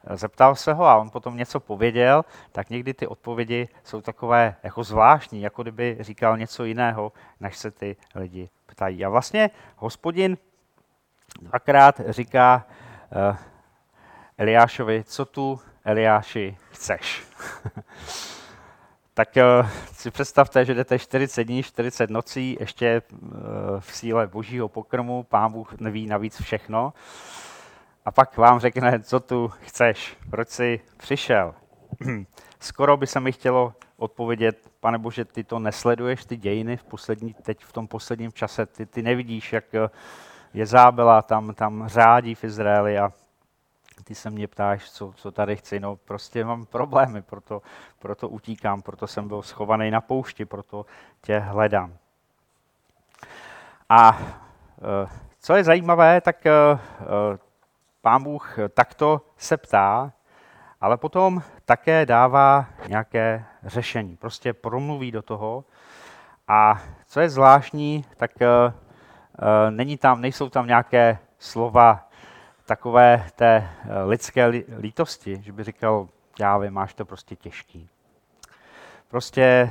eh, 0.08 0.18
zeptal 0.18 0.56
se 0.56 0.74
ho 0.74 0.86
a 0.86 0.96
on 0.96 1.10
potom 1.10 1.38
něco 1.38 1.60
pověděl, 1.60 2.26
tak 2.52 2.70
někdy 2.70 2.94
ty 2.94 3.08
odpovědi 3.08 3.70
jsou 3.84 4.02
takové 4.02 4.56
jako 4.63 4.84
zvláštní, 4.84 5.41
jako 5.41 5.62
kdyby 5.62 5.98
říkal 6.00 6.38
něco 6.38 6.63
jiného, 6.63 7.12
než 7.39 7.58
se 7.58 7.72
ty 7.72 7.96
lidi 8.15 8.50
ptají. 8.65 9.06
A 9.06 9.10
vlastně 9.10 9.50
hospodin 9.76 10.38
dvakrát 11.41 12.02
říká, 12.10 12.65
Eliášovi, 14.38 15.04
co 15.04 15.26
tu 15.26 15.60
Eliáši 15.84 16.58
chceš? 16.72 17.24
tak 19.13 19.30
uh, 19.36 19.70
si 19.94 20.12
představte, 20.12 20.65
že 20.65 20.74
jdete 20.74 21.00
40 21.00 21.44
dní, 21.44 21.63
40 21.63 22.10
nocí, 22.10 22.58
ještě 22.60 23.02
uh, 23.12 23.20
v 23.80 23.96
síle 23.96 24.28
božího 24.28 24.68
pokrmu, 24.68 25.24
pán 25.24 25.51
Bůh 25.51 25.80
neví 25.80 26.08
navíc 26.08 26.41
všechno. 26.41 26.93
A 28.06 28.12
pak 28.12 28.38
vám 28.38 28.60
řekne, 28.60 28.99
co 28.99 29.20
tu 29.20 29.51
chceš, 29.62 30.18
proč 30.30 30.49
jsi 30.49 30.80
přišel. 30.97 31.56
Skoro 32.60 32.97
by 32.97 33.08
se 33.08 33.20
mi 33.20 33.32
chtělo 33.32 33.74
odpovědět, 33.97 34.72
pane 34.80 34.97
Bože, 34.97 35.26
ty 35.26 35.43
to 35.43 35.60
nesleduješ, 35.60 36.26
ty 36.26 36.38
dějiny 36.38 36.78
v 36.78 36.84
poslední, 36.84 37.34
teď 37.34 37.64
v 37.64 37.74
tom 37.74 37.88
posledním 37.88 38.32
čase, 38.32 38.66
ty, 38.66 38.86
ty 38.86 39.01
nevidíš, 39.01 39.53
jak 39.53 39.66
Jezábela 40.56 41.22
tam, 41.22 41.53
tam 41.53 41.84
řádí 41.88 42.36
v 42.36 42.43
Izraeli 42.43 42.99
a 42.99 43.12
ty 44.03 44.16
se 44.16 44.30
mě 44.30 44.47
ptáš, 44.47 44.91
co, 44.91 45.14
co 45.16 45.32
tady 45.32 45.56
chci. 45.56 45.80
No 45.80 45.95
prostě 45.95 46.45
mám 46.45 46.66
problémy, 46.66 47.22
proto, 47.22 47.62
proto 47.99 48.30
utíkám, 48.30 48.82
proto 48.82 49.08
jsem 49.08 49.28
byl 49.28 49.41
schovaný 49.41 49.91
na 49.91 50.01
poušti, 50.01 50.45
proto 50.45 50.86
tě 51.22 51.39
hledám. 51.39 51.93
A 53.89 54.20
e, 54.20 55.08
co 55.39 55.56
je 55.56 55.64
zajímavé, 55.64 56.22
tak 56.22 56.45
e, 56.45 56.51
e, 56.51 56.78
pán 58.01 58.24
Bůh 58.24 58.58
takto 58.74 59.22
se 59.38 59.58
ptá, 59.58 60.14
ale 60.82 60.97
potom 60.97 61.41
také 61.66 62.06
dává 62.06 62.66
nějaké 62.88 63.45
řešení. 63.64 64.18
Prostě 64.18 64.53
promluví 64.53 65.12
do 65.12 65.22
toho. 65.22 65.66
A 66.47 66.82
co 67.08 67.20
je 67.20 67.30
zvláštní, 67.30 68.06
tak 68.18 68.32
Eh, 68.41 68.84
není 69.69 69.97
tam, 69.97 70.21
nejsou 70.21 70.49
tam 70.49 70.67
nějaké 70.67 71.17
slova 71.39 72.09
takové 72.65 73.25
té 73.36 73.55
eh, 73.55 74.03
lidské 74.03 74.45
lítosti, 74.79 75.41
že 75.41 75.51
by 75.51 75.63
říkal, 75.63 76.09
já 76.39 76.57
vím, 76.57 76.73
máš 76.73 76.93
to 76.93 77.05
prostě 77.05 77.36
těžký. 77.36 77.89
Prostě 79.07 79.69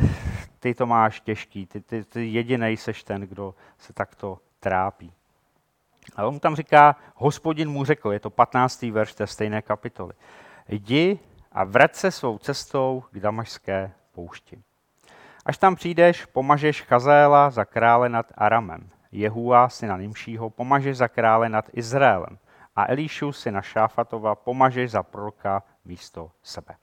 ty 0.60 0.74
to 0.74 0.86
máš 0.86 1.20
těžký, 1.20 1.66
ty, 1.66 1.80
ty, 1.80 2.04
ty 2.04 2.26
jediný 2.26 2.76
seš 2.76 3.02
ten, 3.02 3.20
kdo 3.20 3.54
se 3.78 3.92
takto 3.92 4.38
trápí. 4.60 5.12
A 6.16 6.26
on 6.26 6.40
tam 6.40 6.56
říká, 6.56 6.96
hospodin 7.14 7.68
mu 7.68 7.84
řekl, 7.84 8.12
je 8.12 8.20
to 8.20 8.30
15. 8.30 8.82
verš 8.82 9.14
té 9.14 9.26
stejné 9.26 9.62
kapitoly, 9.62 10.12
jdi 10.68 11.18
a 11.52 11.64
vrať 11.64 11.94
se 11.94 12.10
svou 12.10 12.38
cestou 12.38 13.04
k 13.10 13.20
damašské 13.20 13.92
poušti. 14.12 14.62
Až 15.46 15.58
tam 15.58 15.74
přijdeš, 15.74 16.24
pomažeš 16.24 16.82
Chazéla 16.82 17.50
za 17.50 17.64
krále 17.64 18.08
nad 18.08 18.26
Aramem. 18.34 18.90
Jehua, 19.14 19.68
syna 19.68 19.96
Nimšího, 19.96 20.50
pomažeš 20.50 20.96
za 20.96 21.08
krále 21.08 21.48
nad 21.48 21.70
Izraelem 21.72 22.38
a 22.76 22.90
Elíšu, 22.90 23.32
syna 23.32 23.62
Šáfatova, 23.62 24.34
pomažeš 24.34 24.90
za 24.90 25.02
proroka 25.02 25.62
místo 25.84 26.30
sebe. 26.42 26.74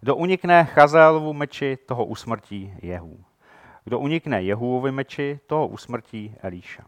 Kdo 0.00 0.16
unikne 0.16 0.64
Chazélovu 0.64 1.32
meči, 1.32 1.76
toho 1.76 2.04
usmrtí 2.04 2.74
Jehu. 2.82 3.24
Kdo 3.84 3.98
unikne 3.98 4.42
Jehuovi 4.42 4.92
meči, 4.92 5.40
toho 5.46 5.66
usmrtí 5.66 6.36
Elíša. 6.42 6.84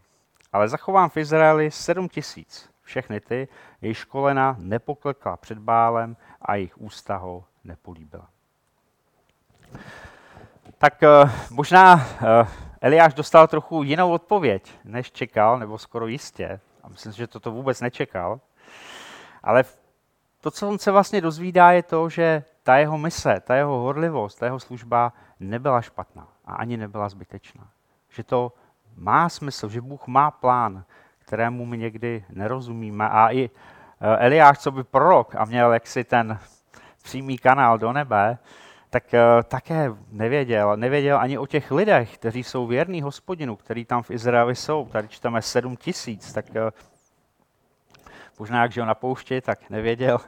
ale 0.53 0.67
zachovám 0.67 1.09
v 1.09 1.17
Izraeli 1.17 1.71
sedm 1.71 2.09
tisíc. 2.09 2.69
Všechny 2.83 3.19
ty, 3.19 3.47
jejich 3.81 3.97
školena 3.97 4.55
nepoklekla 4.59 5.37
před 5.37 5.57
bálem 5.57 6.17
a 6.41 6.55
jejich 6.55 6.81
ústa 6.81 7.17
ho 7.17 7.43
nepolíbila. 7.63 8.27
Tak 10.77 11.01
uh, 11.01 11.31
možná 11.49 11.93
uh, 11.95 12.47
Eliáš 12.81 13.13
dostal 13.13 13.47
trochu 13.47 13.83
jinou 13.83 14.11
odpověď, 14.11 14.71
než 14.83 15.11
čekal, 15.11 15.59
nebo 15.59 15.77
skoro 15.77 16.07
jistě. 16.07 16.59
A 16.83 16.89
myslím, 16.89 17.13
že 17.13 17.27
toto 17.27 17.51
vůbec 17.51 17.81
nečekal. 17.81 18.39
Ale 19.43 19.63
to, 20.41 20.51
co 20.51 20.69
on 20.69 20.79
se 20.79 20.91
vlastně 20.91 21.21
dozvídá, 21.21 21.71
je 21.71 21.83
to, 21.83 22.09
že 22.09 22.43
ta 22.63 22.77
jeho 22.77 22.97
mise, 22.97 23.39
ta 23.43 23.55
jeho 23.55 23.79
horlivost, 23.79 24.39
ta 24.39 24.45
jeho 24.45 24.59
služba 24.59 25.13
nebyla 25.39 25.81
špatná 25.81 26.27
a 26.45 26.55
ani 26.55 26.77
nebyla 26.77 27.09
zbytečná. 27.09 27.67
Že 28.09 28.23
to 28.23 28.53
má 28.95 29.29
smysl, 29.29 29.69
že 29.69 29.81
Bůh 29.81 30.07
má 30.07 30.31
plán, 30.31 30.83
kterému 31.19 31.65
my 31.65 31.77
někdy 31.77 32.25
nerozumíme. 32.29 33.09
A 33.09 33.31
i 33.31 33.49
eh, 34.01 34.17
Eliáš, 34.17 34.59
co 34.59 34.71
by 34.71 34.83
prorok 34.83 35.35
a 35.35 35.45
měl 35.45 35.73
jaksi 35.73 36.03
ten 36.03 36.39
přímý 37.03 37.37
kanál 37.37 37.77
do 37.77 37.93
nebe, 37.93 38.37
tak 38.91 39.03
uh, 39.13 39.43
také 39.43 39.93
nevěděl. 40.11 40.77
Nevěděl 40.77 41.17
ani 41.19 41.37
o 41.37 41.45
těch 41.45 41.71
lidech, 41.71 42.17
kteří 42.17 42.43
jsou 42.43 42.67
věrní 42.67 43.01
hospodinu, 43.01 43.55
který 43.55 43.85
tam 43.85 44.03
v 44.03 44.11
Izraeli 44.11 44.55
jsou. 44.55 44.85
Tady 44.91 45.07
čteme 45.07 45.41
7 45.41 45.77
tisíc, 45.77 46.33
tak 46.33 46.45
uh, 46.49 46.55
možná 48.39 48.61
jak 48.61 48.71
žil 48.71 48.85
na 48.85 48.95
poušti, 48.95 49.41
tak 49.41 49.69
nevěděl. 49.69 50.19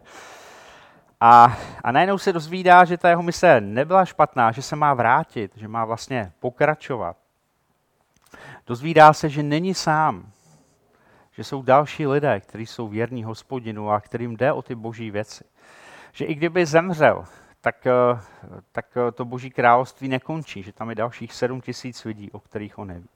A, 1.20 1.58
a 1.84 1.92
najednou 1.92 2.18
se 2.18 2.34
dozvídá, 2.34 2.86
že 2.86 2.98
ta 2.98 3.10
jeho 3.10 3.24
mise 3.24 3.62
nebyla 3.62 4.06
špatná, 4.06 4.52
že 4.52 4.62
se 4.62 4.76
má 4.76 4.94
vrátit, 4.94 5.52
že 5.56 5.68
má 5.68 5.86
vlastně 5.86 6.32
pokračovat. 6.40 7.18
Dozvídá 8.68 9.14
se, 9.14 9.30
že 9.30 9.44
není 9.44 9.74
sám, 9.74 10.32
že 11.32 11.44
jsou 11.44 11.62
další 11.62 12.08
lidé, 12.08 12.40
kteří 12.40 12.66
jsou 12.66 12.88
věrní 12.88 13.24
hospodinu 13.24 13.92
a 13.92 14.02
kterým 14.02 14.38
jde 14.38 14.52
o 14.52 14.62
ty 14.62 14.76
boží 14.76 15.12
věci. 15.12 15.44
Že 16.12 16.26
i 16.26 16.36
kdyby 16.36 16.66
zemřel, 16.66 17.26
tak, 17.64 17.88
eh, 17.88 18.20
tak 18.72 18.86
eh, 18.98 19.12
to 19.12 19.26
boží 19.26 19.50
království 19.50 20.08
nekončí, 20.08 20.64
že 20.64 20.74
tam 20.74 20.90
je 20.90 20.96
dalších 20.96 21.34
sedm 21.34 21.62
tisíc 21.62 22.06
lidí, 22.06 22.32
o 22.32 22.40
kterých 22.40 22.78
on 22.78 22.88
neví. 22.88 23.10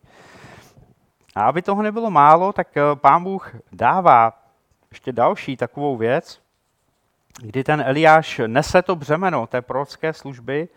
A 1.35 1.43
aby 1.43 1.61
toho 1.61 1.81
nebylo 1.81 2.11
málo, 2.11 2.53
tak 2.53 2.77
eh, 2.77 2.81
pán 2.95 3.23
Bůh 3.23 3.55
dává 3.71 4.33
ještě 4.91 5.11
další 5.11 5.57
takovou 5.57 5.97
věc, 5.97 6.41
kdy 7.41 7.63
ten 7.63 7.83
Eliáš 7.85 8.41
nese 8.47 8.81
to 8.81 8.95
břemeno 8.95 9.47
té 9.47 9.61
prorocké 9.61 10.13
služby 10.13 10.69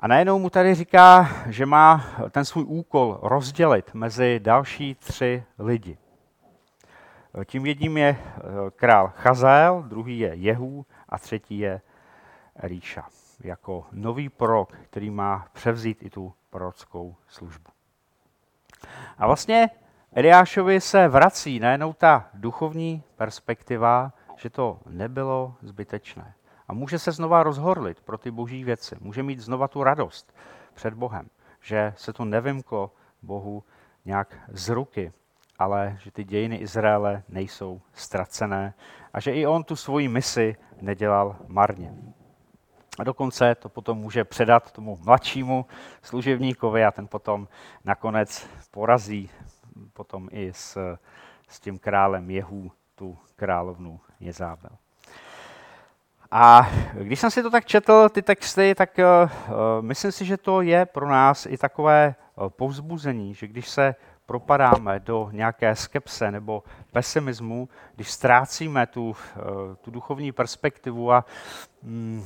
a 0.00 0.08
najednou 0.08 0.38
mu 0.38 0.50
tady 0.50 0.74
říká, 0.74 1.28
že 1.46 1.66
má 1.66 2.04
ten 2.30 2.44
svůj 2.44 2.64
úkol 2.64 3.18
rozdělit 3.22 3.94
mezi 3.94 4.40
další 4.40 4.94
tři 4.94 5.44
lidi. 5.58 5.98
Tím 7.44 7.66
jedním 7.66 7.96
je 7.96 8.16
král 8.76 9.12
Chazel, 9.16 9.84
druhý 9.88 10.18
je 10.18 10.34
Jehu 10.34 10.86
a 11.08 11.18
třetí 11.18 11.58
je 11.58 11.80
Elíša 12.56 13.08
jako 13.40 13.86
nový 13.92 14.28
prorok, 14.28 14.72
který 14.72 15.10
má 15.10 15.46
převzít 15.52 16.02
i 16.02 16.10
tu 16.10 16.34
prorockou 16.50 17.16
službu. 17.28 17.70
A 19.18 19.26
vlastně 19.26 19.70
Eliášovi 20.12 20.80
se 20.80 21.08
vrací 21.08 21.60
najednou 21.60 21.92
ta 21.92 22.28
duchovní 22.34 23.02
perspektiva, 23.16 24.12
že 24.36 24.50
to 24.50 24.80
nebylo 24.86 25.54
zbytečné. 25.62 26.34
A 26.68 26.72
může 26.72 26.98
se 26.98 27.12
znova 27.12 27.42
rozhorlit 27.42 28.00
pro 28.00 28.18
ty 28.18 28.30
boží 28.30 28.64
věci. 28.64 28.96
Může 29.00 29.22
mít 29.22 29.40
znova 29.40 29.68
tu 29.68 29.84
radost 29.84 30.34
před 30.74 30.94
Bohem, 30.94 31.28
že 31.60 31.94
se 31.96 32.12
to 32.12 32.24
nevymklo 32.24 32.90
Bohu 33.22 33.64
nějak 34.04 34.38
z 34.48 34.68
ruky, 34.68 35.12
ale 35.58 35.96
že 36.00 36.10
ty 36.10 36.24
dějiny 36.24 36.56
Izraele 36.56 37.22
nejsou 37.28 37.80
ztracené 37.92 38.74
a 39.12 39.20
že 39.20 39.32
i 39.32 39.46
on 39.46 39.64
tu 39.64 39.76
svoji 39.76 40.08
misi 40.08 40.56
nedělal 40.80 41.36
marně. 41.48 41.94
A 42.98 43.04
dokonce 43.04 43.54
to 43.54 43.68
potom 43.68 43.98
může 43.98 44.24
předat 44.24 44.72
tomu 44.72 44.98
mladšímu 45.04 45.66
služebníkovi 46.02 46.84
a 46.84 46.90
ten 46.90 47.08
potom 47.08 47.48
nakonec 47.84 48.46
porazí 48.70 49.30
potom 49.92 50.28
i 50.32 50.52
s, 50.52 50.96
s 51.48 51.60
tím 51.60 51.78
králem 51.78 52.30
Jehů 52.30 52.72
tu 52.94 53.18
královnu 53.36 54.00
Jezábel. 54.20 54.70
A 56.30 56.68
když 56.92 57.20
jsem 57.20 57.30
si 57.30 57.42
to 57.42 57.50
tak 57.50 57.64
četl, 57.64 58.08
ty 58.08 58.22
texty, 58.22 58.74
tak 58.74 58.98
uh, 58.98 59.30
myslím 59.80 60.12
si, 60.12 60.24
že 60.24 60.36
to 60.36 60.60
je 60.60 60.86
pro 60.86 61.08
nás 61.08 61.46
i 61.46 61.58
takové 61.58 62.14
uh, 62.36 62.48
povzbuzení, 62.48 63.34
že 63.34 63.46
když 63.46 63.68
se 63.68 63.94
propadáme 64.26 65.00
do 65.00 65.28
nějaké 65.32 65.76
skepse 65.76 66.30
nebo 66.30 66.62
pesimismu, 66.92 67.68
když 67.94 68.10
ztrácíme 68.10 68.86
tu, 68.86 69.16
eh, 69.36 69.40
tu 69.76 69.90
duchovní 69.90 70.32
perspektivu 70.32 71.12
a 71.12 71.24
um, 71.82 72.24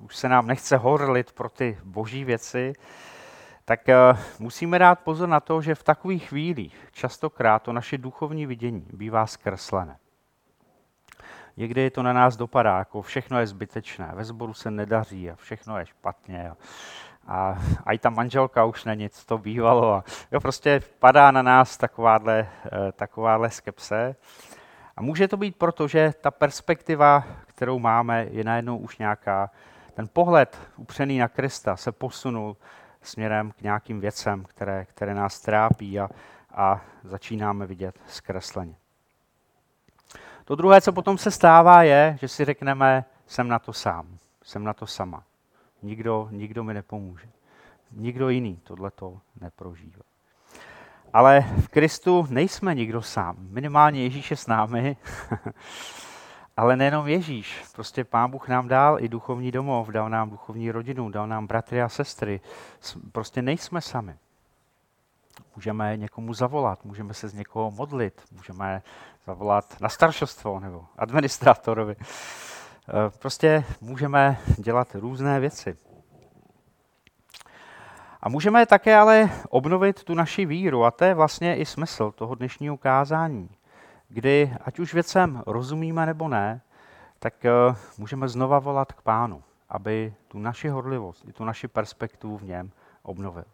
už 0.00 0.16
se 0.16 0.28
nám 0.28 0.46
nechce 0.46 0.76
horlit 0.76 1.32
pro 1.32 1.48
ty 1.48 1.78
boží 1.84 2.24
věci, 2.24 2.72
tak 3.64 3.80
uh, 3.88 4.18
musíme 4.38 4.78
dát 4.78 5.00
pozor 5.00 5.28
na 5.28 5.40
to, 5.40 5.62
že 5.62 5.74
v 5.74 5.82
takových 5.82 6.28
chvílích 6.28 6.88
častokrát 6.92 7.62
to 7.62 7.72
naše 7.72 7.98
duchovní 7.98 8.46
vidění 8.46 8.86
bývá 8.92 9.26
zkreslené. 9.26 9.96
Někdy 11.56 11.90
to 11.90 12.02
na 12.02 12.12
nás 12.12 12.36
dopadá, 12.36 12.78
jako 12.78 13.02
všechno 13.02 13.40
je 13.40 13.46
zbytečné, 13.46 14.10
ve 14.14 14.24
sboru 14.24 14.54
se 14.54 14.70
nedaří 14.70 15.30
a 15.30 15.36
všechno 15.36 15.78
je 15.78 15.86
špatně. 15.86 16.50
A, 16.50 16.56
a, 17.26 17.58
i 17.92 17.98
ta 17.98 18.10
manželka 18.10 18.64
už 18.64 18.84
není, 18.84 19.08
co 19.08 19.26
to 19.26 19.38
bývalo. 19.38 19.92
A, 19.92 20.04
jo, 20.32 20.40
prostě 20.40 20.82
padá 20.98 21.30
na 21.30 21.42
nás 21.42 21.76
takováhle, 21.76 22.48
eh, 22.66 22.92
takováhle 22.92 23.50
skepse. 23.50 24.16
A 24.96 25.02
může 25.02 25.28
to 25.28 25.36
být 25.36 25.56
proto, 25.56 25.88
že 25.88 26.14
ta 26.20 26.30
perspektiva, 26.30 27.24
kterou 27.46 27.78
máme, 27.78 28.26
je 28.30 28.44
najednou 28.44 28.78
už 28.78 28.98
nějaká, 28.98 29.50
ten 29.94 30.08
pohled 30.12 30.58
upřený 30.76 31.18
na 31.18 31.28
Krista 31.28 31.76
se 31.76 31.92
posunul 31.92 32.56
směrem 33.02 33.52
k 33.52 33.62
nějakým 33.62 34.00
věcem, 34.00 34.44
které, 34.44 34.84
které 34.84 35.14
nás 35.14 35.40
trápí 35.40 36.00
a, 36.00 36.08
a 36.54 36.80
začínáme 37.04 37.66
vidět 37.66 38.00
zkresleně. 38.06 38.74
To 40.44 40.54
druhé, 40.54 40.80
co 40.80 40.92
potom 40.92 41.18
se 41.18 41.30
stává, 41.30 41.82
je, 41.82 42.16
že 42.20 42.28
si 42.28 42.44
řekneme, 42.44 43.04
jsem 43.26 43.48
na 43.48 43.58
to 43.58 43.72
sám, 43.72 44.18
jsem 44.42 44.64
na 44.64 44.74
to 44.74 44.86
sama. 44.86 45.22
Nikdo, 45.82 46.28
nikdo 46.30 46.64
mi 46.64 46.74
nepomůže. 46.74 47.28
Nikdo 47.92 48.28
jiný 48.28 48.56
tohleto 48.56 49.20
neprožívá. 49.40 50.02
Ale 51.12 51.40
v 51.40 51.68
Kristu 51.68 52.26
nejsme 52.30 52.74
nikdo 52.74 53.02
sám. 53.02 53.36
Minimálně 53.38 54.02
Ježíš 54.02 54.30
je 54.30 54.36
s 54.36 54.46
námi, 54.46 54.96
ale 56.56 56.76
nejenom 56.76 57.08
Ježíš. 57.08 57.64
Prostě 57.74 58.04
Pán 58.04 58.30
Bůh 58.30 58.48
nám 58.48 58.68
dal 58.68 59.00
i 59.00 59.08
duchovní 59.08 59.50
domov, 59.50 59.88
dal 59.88 60.10
nám 60.10 60.30
duchovní 60.30 60.70
rodinu, 60.70 61.10
dal 61.10 61.26
nám 61.26 61.46
bratry 61.46 61.82
a 61.82 61.88
sestry. 61.88 62.40
Prostě 63.12 63.42
nejsme 63.42 63.80
sami. 63.80 64.16
Můžeme 65.56 65.96
někomu 65.96 66.34
zavolat, 66.34 66.84
můžeme 66.84 67.14
se 67.14 67.28
z 67.28 67.34
někoho 67.34 67.70
modlit, 67.70 68.22
můžeme 68.32 68.82
zavolat 69.26 69.80
na 69.80 69.88
staršostvo 69.88 70.60
nebo 70.60 70.86
administrátorovi. 70.96 71.96
Eh, 72.92 73.10
prostě 73.18 73.64
můžeme 73.80 74.38
dělat 74.58 74.94
různé 74.94 75.40
věci. 75.40 75.76
A 78.20 78.28
můžeme 78.28 78.66
také 78.66 78.96
ale 78.96 79.30
obnovit 79.48 80.04
tu 80.04 80.14
naši 80.14 80.46
víru 80.46 80.84
a 80.84 80.90
to 80.90 81.04
je 81.04 81.14
vlastně 81.14 81.56
i 81.56 81.66
smysl 81.66 82.10
toho 82.10 82.34
dnešního 82.34 82.76
kázání, 82.76 83.50
kdy 84.08 84.54
ať 84.64 84.78
už 84.78 84.94
věcem 84.94 85.42
rozumíme 85.46 86.06
nebo 86.06 86.28
ne, 86.28 86.60
tak 87.18 87.44
eh, 87.44 87.50
můžeme 87.98 88.28
znova 88.28 88.58
volat 88.58 88.92
k 88.92 89.02
pánu, 89.02 89.42
aby 89.68 90.14
tu 90.28 90.38
naši 90.38 90.68
horlivost 90.68 91.24
i 91.28 91.32
tu 91.32 91.44
naši 91.44 91.68
perspektivu 91.68 92.38
v 92.38 92.42
něm 92.44 92.70
obnovil. 93.02 93.44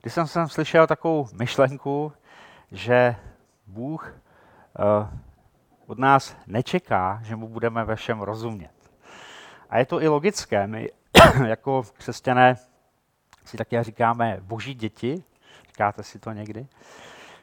Když 0.00 0.14
jsem, 0.14 0.26
jsem 0.26 0.48
slyšel 0.48 0.86
takovou 0.86 1.28
myšlenku, 1.32 2.12
že 2.72 3.16
Bůh 3.66 4.14
uh, 4.78 5.18
od 5.90 5.98
nás 5.98 6.36
nečeká, 6.46 7.20
že 7.22 7.36
mu 7.36 7.48
budeme 7.48 7.84
ve 7.84 7.96
všem 7.96 8.20
rozumět. 8.20 8.70
A 9.70 9.78
je 9.78 9.86
to 9.86 10.02
i 10.02 10.08
logické. 10.08 10.66
My 10.66 10.90
jako 11.46 11.82
křesťané 11.98 12.56
si 13.44 13.56
také 13.56 13.84
říkáme 13.84 14.38
boží 14.40 14.74
děti. 14.74 15.22
Říkáte 15.66 16.02
si 16.02 16.18
to 16.18 16.32
někdy? 16.32 16.66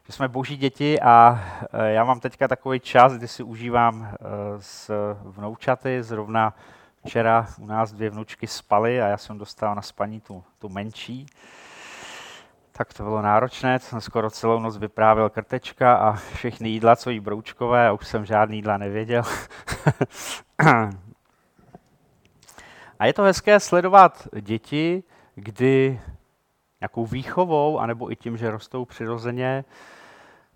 Že 0.06 0.14
jsme 0.14 0.28
boží 0.28 0.58
děti 0.58 1.00
a 1.02 1.44
eh, 1.74 1.92
já 1.92 2.04
mám 2.04 2.20
teďka 2.20 2.48
takový 2.48 2.80
čas, 2.80 3.14
kdy 3.14 3.28
si 3.28 3.44
užívám 3.44 4.08
eh, 4.12 4.18
s 4.60 4.92
vnoučaty. 5.24 6.04
Zrovna 6.04 6.54
včera 7.06 7.48
u 7.60 7.66
nás 7.66 7.92
dvě 7.92 8.10
vnučky 8.10 8.48
spaly 8.48 9.02
a 9.02 9.08
já 9.08 9.18
jsem 9.18 9.38
dostal 9.38 9.76
na 9.76 9.82
spaní 9.82 10.22
tu, 10.22 10.44
tu 10.60 10.70
menší 10.70 11.26
tak 12.78 12.94
to 12.94 13.04
bylo 13.04 13.22
náročné, 13.22 13.80
jsem 13.80 14.02
skoro 14.02 14.30
celou 14.30 14.60
noc 14.60 14.78
vyprávěl 14.78 15.30
krtečka 15.30 15.96
a 15.96 16.14
všechny 16.14 16.70
jídla, 16.70 16.96
co 16.96 17.10
jí 17.10 17.20
broučkové, 17.20 17.88
a 17.88 17.92
už 17.92 18.08
jsem 18.08 18.26
žádný 18.26 18.58
jídla 18.58 18.78
nevěděl. 18.78 19.24
a 23.00 23.06
je 23.06 23.14
to 23.14 23.24
hezké 23.24 23.60
sledovat 23.60 24.28
děti, 24.42 25.04
kdy 25.36 26.02
nějakou 26.82 27.06
výchovou, 27.06 27.80
anebo 27.80 28.12
i 28.12 28.16
tím, 28.16 28.38
že 28.38 28.52
rostou 28.52 28.86
přirozeně, 28.86 29.66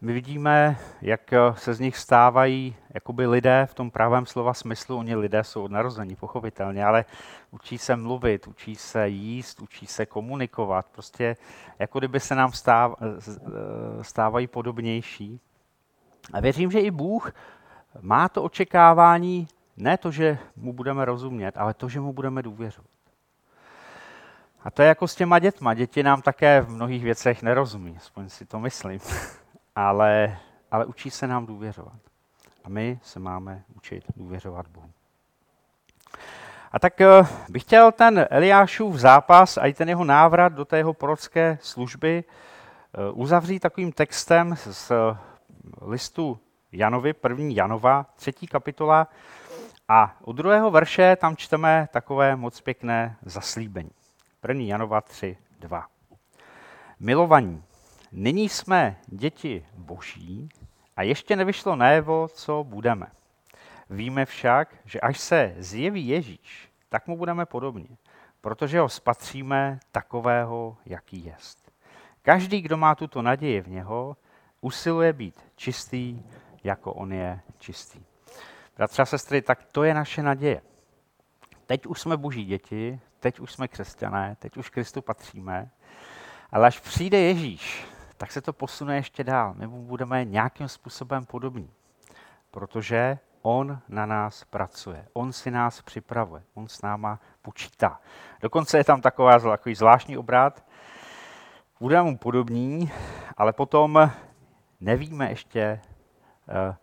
my 0.02 0.14
vidíme, 0.14 0.78
jak 1.02 1.34
se 1.54 1.74
z 1.74 1.80
nich 1.80 1.98
stávají 1.98 2.76
jakoby 2.94 3.28
lidé 3.28 3.68
v 3.70 3.74
tom 3.74 3.92
pravém 3.92 4.26
slova 4.26 4.54
smyslu. 4.54 4.98
Oni 4.98 5.16
lidé 5.16 5.44
jsou 5.44 5.64
od 5.64 5.72
narození, 5.72 6.16
pochopitelně, 6.16 6.86
ale 6.86 7.06
učí 7.52 7.78
se 7.78 7.96
mluvit, 7.96 8.48
učí 8.48 8.76
se 8.76 9.08
jíst, 9.08 9.62
učí 9.62 9.86
se 9.86 10.06
komunikovat. 10.06 10.86
Prostě 10.92 11.38
jako 11.80 12.00
kdyby 12.00 12.20
se 12.20 12.36
nám 12.36 12.52
stáv, 12.52 12.96
stávají 14.02 14.48
podobnější. 14.48 15.40
A 16.34 16.40
věřím, 16.40 16.72
že 16.72 16.80
i 16.80 16.92
Bůh 16.92 17.32
má 18.02 18.30
to 18.30 18.44
očekávání, 18.44 19.48
ne 19.78 19.98
to, 19.98 20.12
že 20.12 20.38
mu 20.56 20.74
budeme 20.74 21.06
rozumět, 21.06 21.58
ale 21.58 21.74
to, 21.74 21.90
že 21.90 22.00
mu 22.00 22.14
budeme 22.14 22.42
důvěřovat. 22.42 22.92
A 24.64 24.72
to 24.72 24.82
je 24.82 24.88
jako 24.88 25.08
s 25.08 25.16
těma 25.16 25.40
dětma. 25.40 25.74
Děti 25.74 26.04
nám 26.04 26.22
také 26.22 26.62
v 26.62 26.70
mnohých 26.70 27.04
věcech 27.04 27.44
nerozumí, 27.44 27.98
aspoň 27.98 28.30
si 28.30 28.46
to 28.46 28.60
myslím. 28.60 29.00
ale, 29.76 30.38
ale 30.72 30.86
učí 30.86 31.12
se 31.12 31.28
nám 31.28 31.46
důvěřovat. 31.46 32.00
A 32.64 32.70
my 32.70 33.00
se 33.04 33.20
máme 33.20 33.64
učit 33.76 34.04
důvěřovat 34.16 34.68
Bohu. 34.68 34.92
A 36.72 36.80
tak 36.80 37.02
eh, 37.02 37.08
bych 37.50 37.64
chtěl 37.64 37.92
ten 37.92 38.28
Eliášův 38.30 38.96
zápas 38.96 39.58
a 39.58 39.66
i 39.66 39.74
ten 39.74 39.90
jeho 39.90 40.04
návrat 40.04 40.54
do 40.54 40.66
té 40.66 40.78
jeho 40.78 40.94
prorocké 40.94 41.58
služby 41.62 42.24
eh, 42.24 43.12
uzavřít 43.12 43.60
takovým 43.60 43.92
textem 43.92 44.56
z 44.56 44.92
listu 45.82 46.40
Janovi, 46.72 47.14
první 47.14 47.56
Janova, 47.56 48.06
třetí 48.16 48.48
kapitola. 48.48 49.08
A 49.88 50.16
u 50.26 50.34
druhého 50.34 50.72
verše 50.72 51.16
tam 51.16 51.36
čteme 51.36 51.88
takové 51.92 52.36
moc 52.36 52.62
pěkné 52.62 53.18
zaslíbení. 53.22 53.92
První 54.42 54.68
Janova 54.68 55.02
3, 55.02 55.38
2. 55.60 55.88
Milovaní, 57.00 57.64
nyní 58.12 58.50
jsme 58.50 58.98
děti 59.08 59.66
boží 59.74 60.50
a 60.96 61.04
ještě 61.04 61.36
nevyšlo 61.36 61.76
najevo, 61.76 62.28
co 62.28 62.64
budeme. 62.64 63.08
Víme 63.90 64.26
však, 64.26 64.76
že 64.86 65.00
až 65.00 65.20
se 65.20 65.56
zjeví 65.58 66.08
Ježíš, 66.08 66.70
tak 66.90 67.08
mu 67.08 67.18
budeme 67.18 67.46
podobně, 67.46 67.88
protože 68.42 68.80
ho 68.80 68.90
spatříme 68.90 69.80
takového, 69.92 70.78
jaký 70.86 71.26
jest. 71.26 71.72
Každý, 72.22 72.62
kdo 72.62 72.78
má 72.78 72.96
tuto 72.96 73.22
naději 73.22 73.62
v 73.62 73.68
něho, 73.68 74.18
usiluje 74.62 75.14
být 75.14 75.46
čistý, 75.56 76.24
jako 76.64 76.94
on 76.94 77.14
je 77.14 77.40
čistý. 77.60 78.04
Bratři 78.78 79.02
a 79.02 79.06
sestry, 79.06 79.42
tak 79.42 79.64
to 79.72 79.84
je 79.84 79.94
naše 79.94 80.24
naděje. 80.24 80.62
Teď 81.66 81.86
už 81.86 82.02
jsme 82.02 82.18
boží 82.18 82.46
děti, 82.46 83.00
teď 83.20 83.40
už 83.40 83.52
jsme 83.52 83.68
křesťané, 83.68 84.36
teď 84.40 84.58
už 84.58 84.70
Kristu 84.70 85.02
patříme, 85.02 85.70
ale 86.52 86.68
až 86.68 86.80
přijde 86.80 87.20
Ježíš, 87.20 87.86
tak 88.22 88.32
se 88.32 88.42
to 88.42 88.54
posune 88.54 88.96
ještě 88.96 89.24
dál. 89.24 89.54
My 89.58 89.68
mu 89.68 89.82
budeme 89.86 90.26
nějakým 90.26 90.68
způsobem 90.68 91.26
podobní, 91.26 91.72
protože 92.52 93.20
on 93.42 93.80
na 93.90 94.06
nás 94.06 94.44
pracuje, 94.44 95.08
on 95.14 95.34
si 95.34 95.52
nás 95.52 95.82
připravuje, 95.82 96.44
on 96.54 96.68
s 96.68 96.82
náma 96.82 97.20
počítá. 97.42 98.00
Dokonce 98.42 98.78
je 98.78 98.84
tam 98.84 99.02
taková, 99.02 99.40
takový 99.40 99.76
zvláštní 99.76 100.18
obrát, 100.18 100.66
budeme 101.80 102.04
mu 102.04 102.18
podobní, 102.18 102.92
ale 103.38 103.54
potom 103.54 104.12
nevíme 104.80 105.30
ještě, 105.30 105.82
eh, 106.50 106.76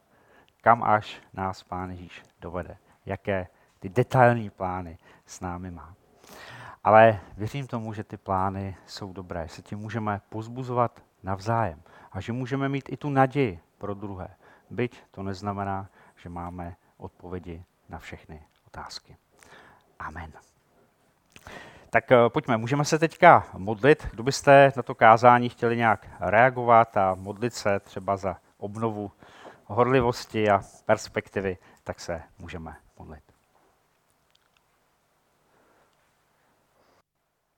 kam 0.61 0.83
až 0.83 1.23
nás 1.33 1.63
Pán 1.63 1.91
Ježíš 1.91 2.23
dovede, 2.41 2.77
jaké 3.07 3.49
ty 3.79 3.89
detailní 3.89 4.51
plány 4.51 4.99
s 5.27 5.41
námi 5.41 5.71
má. 5.71 5.95
Ale 6.85 7.21
věřím 7.37 7.67
tomu, 7.67 7.93
že 7.93 8.05
ty 8.05 8.17
plány 8.17 8.77
jsou 8.87 9.13
dobré, 9.13 9.49
se 9.49 9.63
tím 9.63 9.79
můžeme 9.79 10.21
pozbuzovat 10.29 11.08
navzájem 11.23 11.83
a 12.13 12.21
že 12.21 12.33
můžeme 12.33 12.69
mít 12.69 12.89
i 12.93 12.97
tu 12.97 13.11
naději 13.11 13.61
pro 13.79 13.95
druhé. 13.95 14.29
Byť 14.71 15.03
to 15.11 15.23
neznamená, 15.23 15.89
že 16.17 16.29
máme 16.29 16.77
odpovědi 16.97 17.65
na 17.89 17.99
všechny 17.99 18.43
otázky. 18.67 19.17
Amen. 19.99 20.33
Tak 21.91 22.13
eh, 22.13 22.17
pojďme, 22.29 22.57
můžeme 22.57 22.85
se 22.85 22.99
teďka 22.99 23.47
modlit. 23.57 24.07
Kdo 24.11 24.23
byste 24.23 24.73
na 24.77 24.83
to 24.83 24.95
kázání 24.95 25.49
chtěli 25.49 25.77
nějak 25.77 26.07
reagovat 26.21 26.97
a 26.97 27.15
modlit 27.15 27.55
se 27.55 27.81
třeba 27.81 28.17
za 28.17 28.37
obnovu 28.59 29.13
horlivosti 29.67 30.51
a 30.51 30.63
perspektivy, 30.87 31.59
tak 31.85 32.01
se 32.01 32.23
můžeme 32.39 32.77
modlit. 32.99 33.25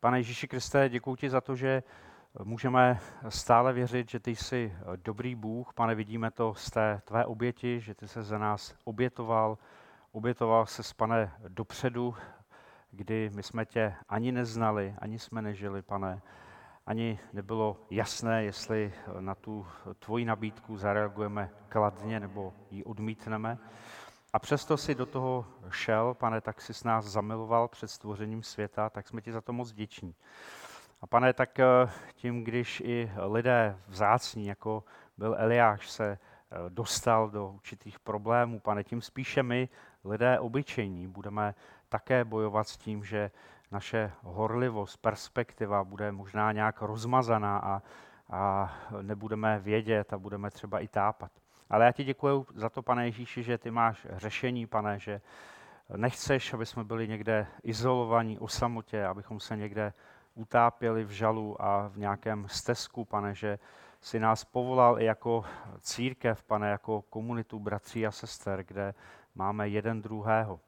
Pane 0.01 0.19
Ježíši 0.19 0.49
Kriste, 0.49 0.89
děkuji 0.89 1.17
ti 1.17 1.31
za 1.31 1.41
to, 1.41 1.57
že 1.57 1.83
můžeme 2.45 3.01
stále 3.29 3.73
věřit, 3.73 4.11
že 4.11 4.21
ty 4.21 4.37
jsi 4.37 4.75
dobrý 4.97 5.35
Bůh. 5.35 5.75
Pane, 5.75 5.95
vidíme 5.95 6.31
to 6.31 6.55
z 6.55 6.71
té 6.71 7.03
tvé 7.05 7.25
oběti, 7.25 7.81
že 7.81 7.95
ty 7.95 8.09
se 8.09 8.23
za 8.23 8.39
nás 8.39 8.75
obětoval. 8.85 9.59
Obětoval 10.13 10.67
se, 10.67 10.83
pane, 10.97 11.33
dopředu, 11.49 12.15
kdy 12.91 13.31
my 13.35 13.43
jsme 13.43 13.67
tě 13.67 13.95
ani 14.09 14.33
neznali, 14.33 14.95
ani 14.99 15.19
jsme 15.19 15.43
nežili, 15.43 15.83
pane. 15.83 16.23
Ani 16.87 17.19
nebylo 17.33 17.77
jasné, 17.91 18.45
jestli 18.45 18.93
na 19.21 19.35
tu 19.35 19.67
tvoji 19.99 20.25
nabídku 20.25 20.77
zareagujeme 20.77 21.51
kladně 21.69 22.21
nebo 22.21 22.55
ji 22.71 22.85
odmítneme. 22.85 23.59
A 24.33 24.39
přesto 24.39 24.77
si 24.77 24.95
do 24.95 25.07
toho 25.07 25.47
šel, 25.71 26.15
pane, 26.15 26.41
tak 26.41 26.61
si 26.61 26.75
s 26.75 26.85
nás 26.85 27.05
zamiloval 27.05 27.69
před 27.69 27.89
stvořením 27.89 28.43
světa, 28.43 28.91
tak 28.91 29.09
jsme 29.09 29.21
ti 29.21 29.33
za 29.33 29.41
to 29.41 29.53
moc 29.53 29.73
vděční. 29.73 30.15
A 31.03 31.07
pane, 31.07 31.33
tak 31.33 31.59
eh, 31.61 31.65
tím, 32.15 32.45
když 32.45 32.81
i 32.81 33.13
lidé 33.17 33.77
vzácní, 33.89 34.47
jako 34.47 34.85
byl 35.19 35.37
Eliáš, 35.39 35.91
se 35.91 36.11
eh, 36.13 36.57
dostal 36.69 37.31
do 37.31 37.49
určitých 37.49 37.99
problémů, 37.99 38.61
pane, 38.61 38.85
tím 38.85 39.03
spíše 39.03 39.43
my, 39.43 39.69
lidé 40.05 40.39
obyčejní, 40.39 41.09
budeme 41.09 41.55
také 41.89 42.25
bojovat 42.25 42.69
s 42.69 42.77
tím, 42.77 43.05
že 43.05 43.31
naše 43.71 44.13
horlivost, 44.23 44.97
perspektiva 44.97 45.85
bude 45.85 46.13
možná 46.13 46.53
nějak 46.53 46.83
rozmazaná 46.83 47.59
a, 47.59 47.83
a 48.31 48.75
nebudeme 49.03 49.59
vědět 49.59 50.13
a 50.13 50.19
budeme 50.19 50.51
třeba 50.51 50.81
i 50.81 50.89
tápat. 50.89 51.33
Ale 51.71 51.85
já 51.85 51.93
ti 51.93 52.05
děkuji 52.05 52.47
za 52.55 52.69
to, 52.69 52.83
pane 52.83 53.07
Ježíši, 53.07 53.43
že 53.43 53.59
ty 53.59 53.71
máš 53.71 54.07
řešení, 54.11 54.67
pane, 54.67 54.99
že 54.99 55.21
nechceš, 55.97 56.55
aby 56.55 56.67
jsme 56.67 56.85
byli 56.85 57.09
někde 57.09 57.47
izolovaní 57.63 58.39
o 58.39 58.49
samotě, 58.49 59.05
abychom 59.05 59.41
se 59.41 59.57
někde 59.57 59.93
utápěli 60.41 61.05
v 61.05 61.11
žalu 61.11 61.63
a 61.63 61.89
v 61.89 61.97
nějakém 61.99 62.49
stezku, 62.49 63.05
pane, 63.05 63.35
že 63.35 63.59
si 64.01 64.21
nás 64.21 64.45
povolal 64.45 65.01
i 65.01 65.05
jako 65.05 65.45
církev, 65.81 66.43
pane, 66.43 66.71
jako 66.71 67.03
komunitu 67.03 67.59
bratří 67.59 68.07
a 68.07 68.11
sester, 68.11 68.65
kde 68.65 68.95
máme 69.35 69.69
jeden 69.69 70.03
druhého. 70.03 70.61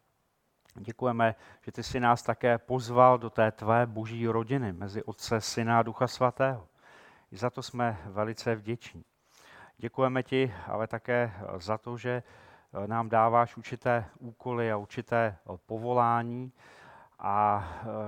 Děkujeme, 0.74 1.34
že 1.62 1.72
ty 1.72 1.82
si 1.82 2.00
nás 2.00 2.22
také 2.22 2.58
pozval 2.58 3.18
do 3.18 3.30
té 3.30 3.52
tvé 3.52 3.86
boží 3.86 4.28
rodiny 4.28 4.72
mezi 4.72 5.02
Otce, 5.02 5.40
Syna 5.40 5.78
a 5.78 5.82
Ducha 5.82 6.06
Svatého. 6.06 6.68
I 7.32 7.36
za 7.36 7.50
to 7.50 7.62
jsme 7.62 7.98
velice 8.06 8.54
vděční. 8.54 9.04
Děkujeme 9.78 10.22
ti 10.22 10.54
ale 10.66 10.86
také 10.86 11.32
za 11.56 11.78
to, 11.78 11.96
že 11.96 12.22
nám 12.86 13.08
dáváš 13.08 13.56
určité 13.56 14.04
úkoly 14.18 14.72
a 14.72 14.76
určité 14.76 15.36
povolání 15.66 16.52
a 17.22 17.64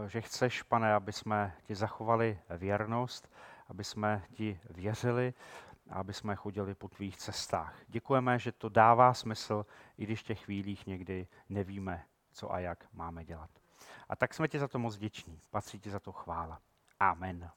že 0.07 0.21
chceš, 0.21 0.63
pane, 0.63 0.95
aby 0.95 1.13
jsme 1.13 1.57
ti 1.63 1.75
zachovali 1.75 2.39
věrnost, 2.59 3.31
aby 3.69 3.85
jsme 3.85 4.23
ti 4.33 4.61
věřili 4.71 5.35
a 5.91 5.95
aby 5.95 6.13
jsme 6.13 6.37
chodili 6.37 6.75
po 6.75 6.89
tvých 6.89 7.17
cestách. 7.17 7.75
Děkujeme, 7.89 8.39
že 8.39 8.53
to 8.53 8.69
dává 8.69 9.15
smysl, 9.15 9.67
i 9.99 10.05
když 10.05 10.21
v 10.21 10.27
těch 10.27 10.45
chvílích 10.45 10.87
někdy 10.87 11.27
nevíme, 11.49 12.05
co 12.33 12.53
a 12.53 12.59
jak 12.59 12.87
máme 12.93 13.25
dělat. 13.25 13.51
A 14.09 14.17
tak 14.17 14.35
jsme 14.35 14.49
ti 14.49 14.59
za 14.59 14.69
to 14.69 14.79
moc 14.79 14.97
vděční. 14.97 15.41
Patří 15.51 15.81
ti 15.81 15.91
za 15.91 16.01
to 16.01 16.13
chvála. 16.13 16.61
Amen. 17.01 17.51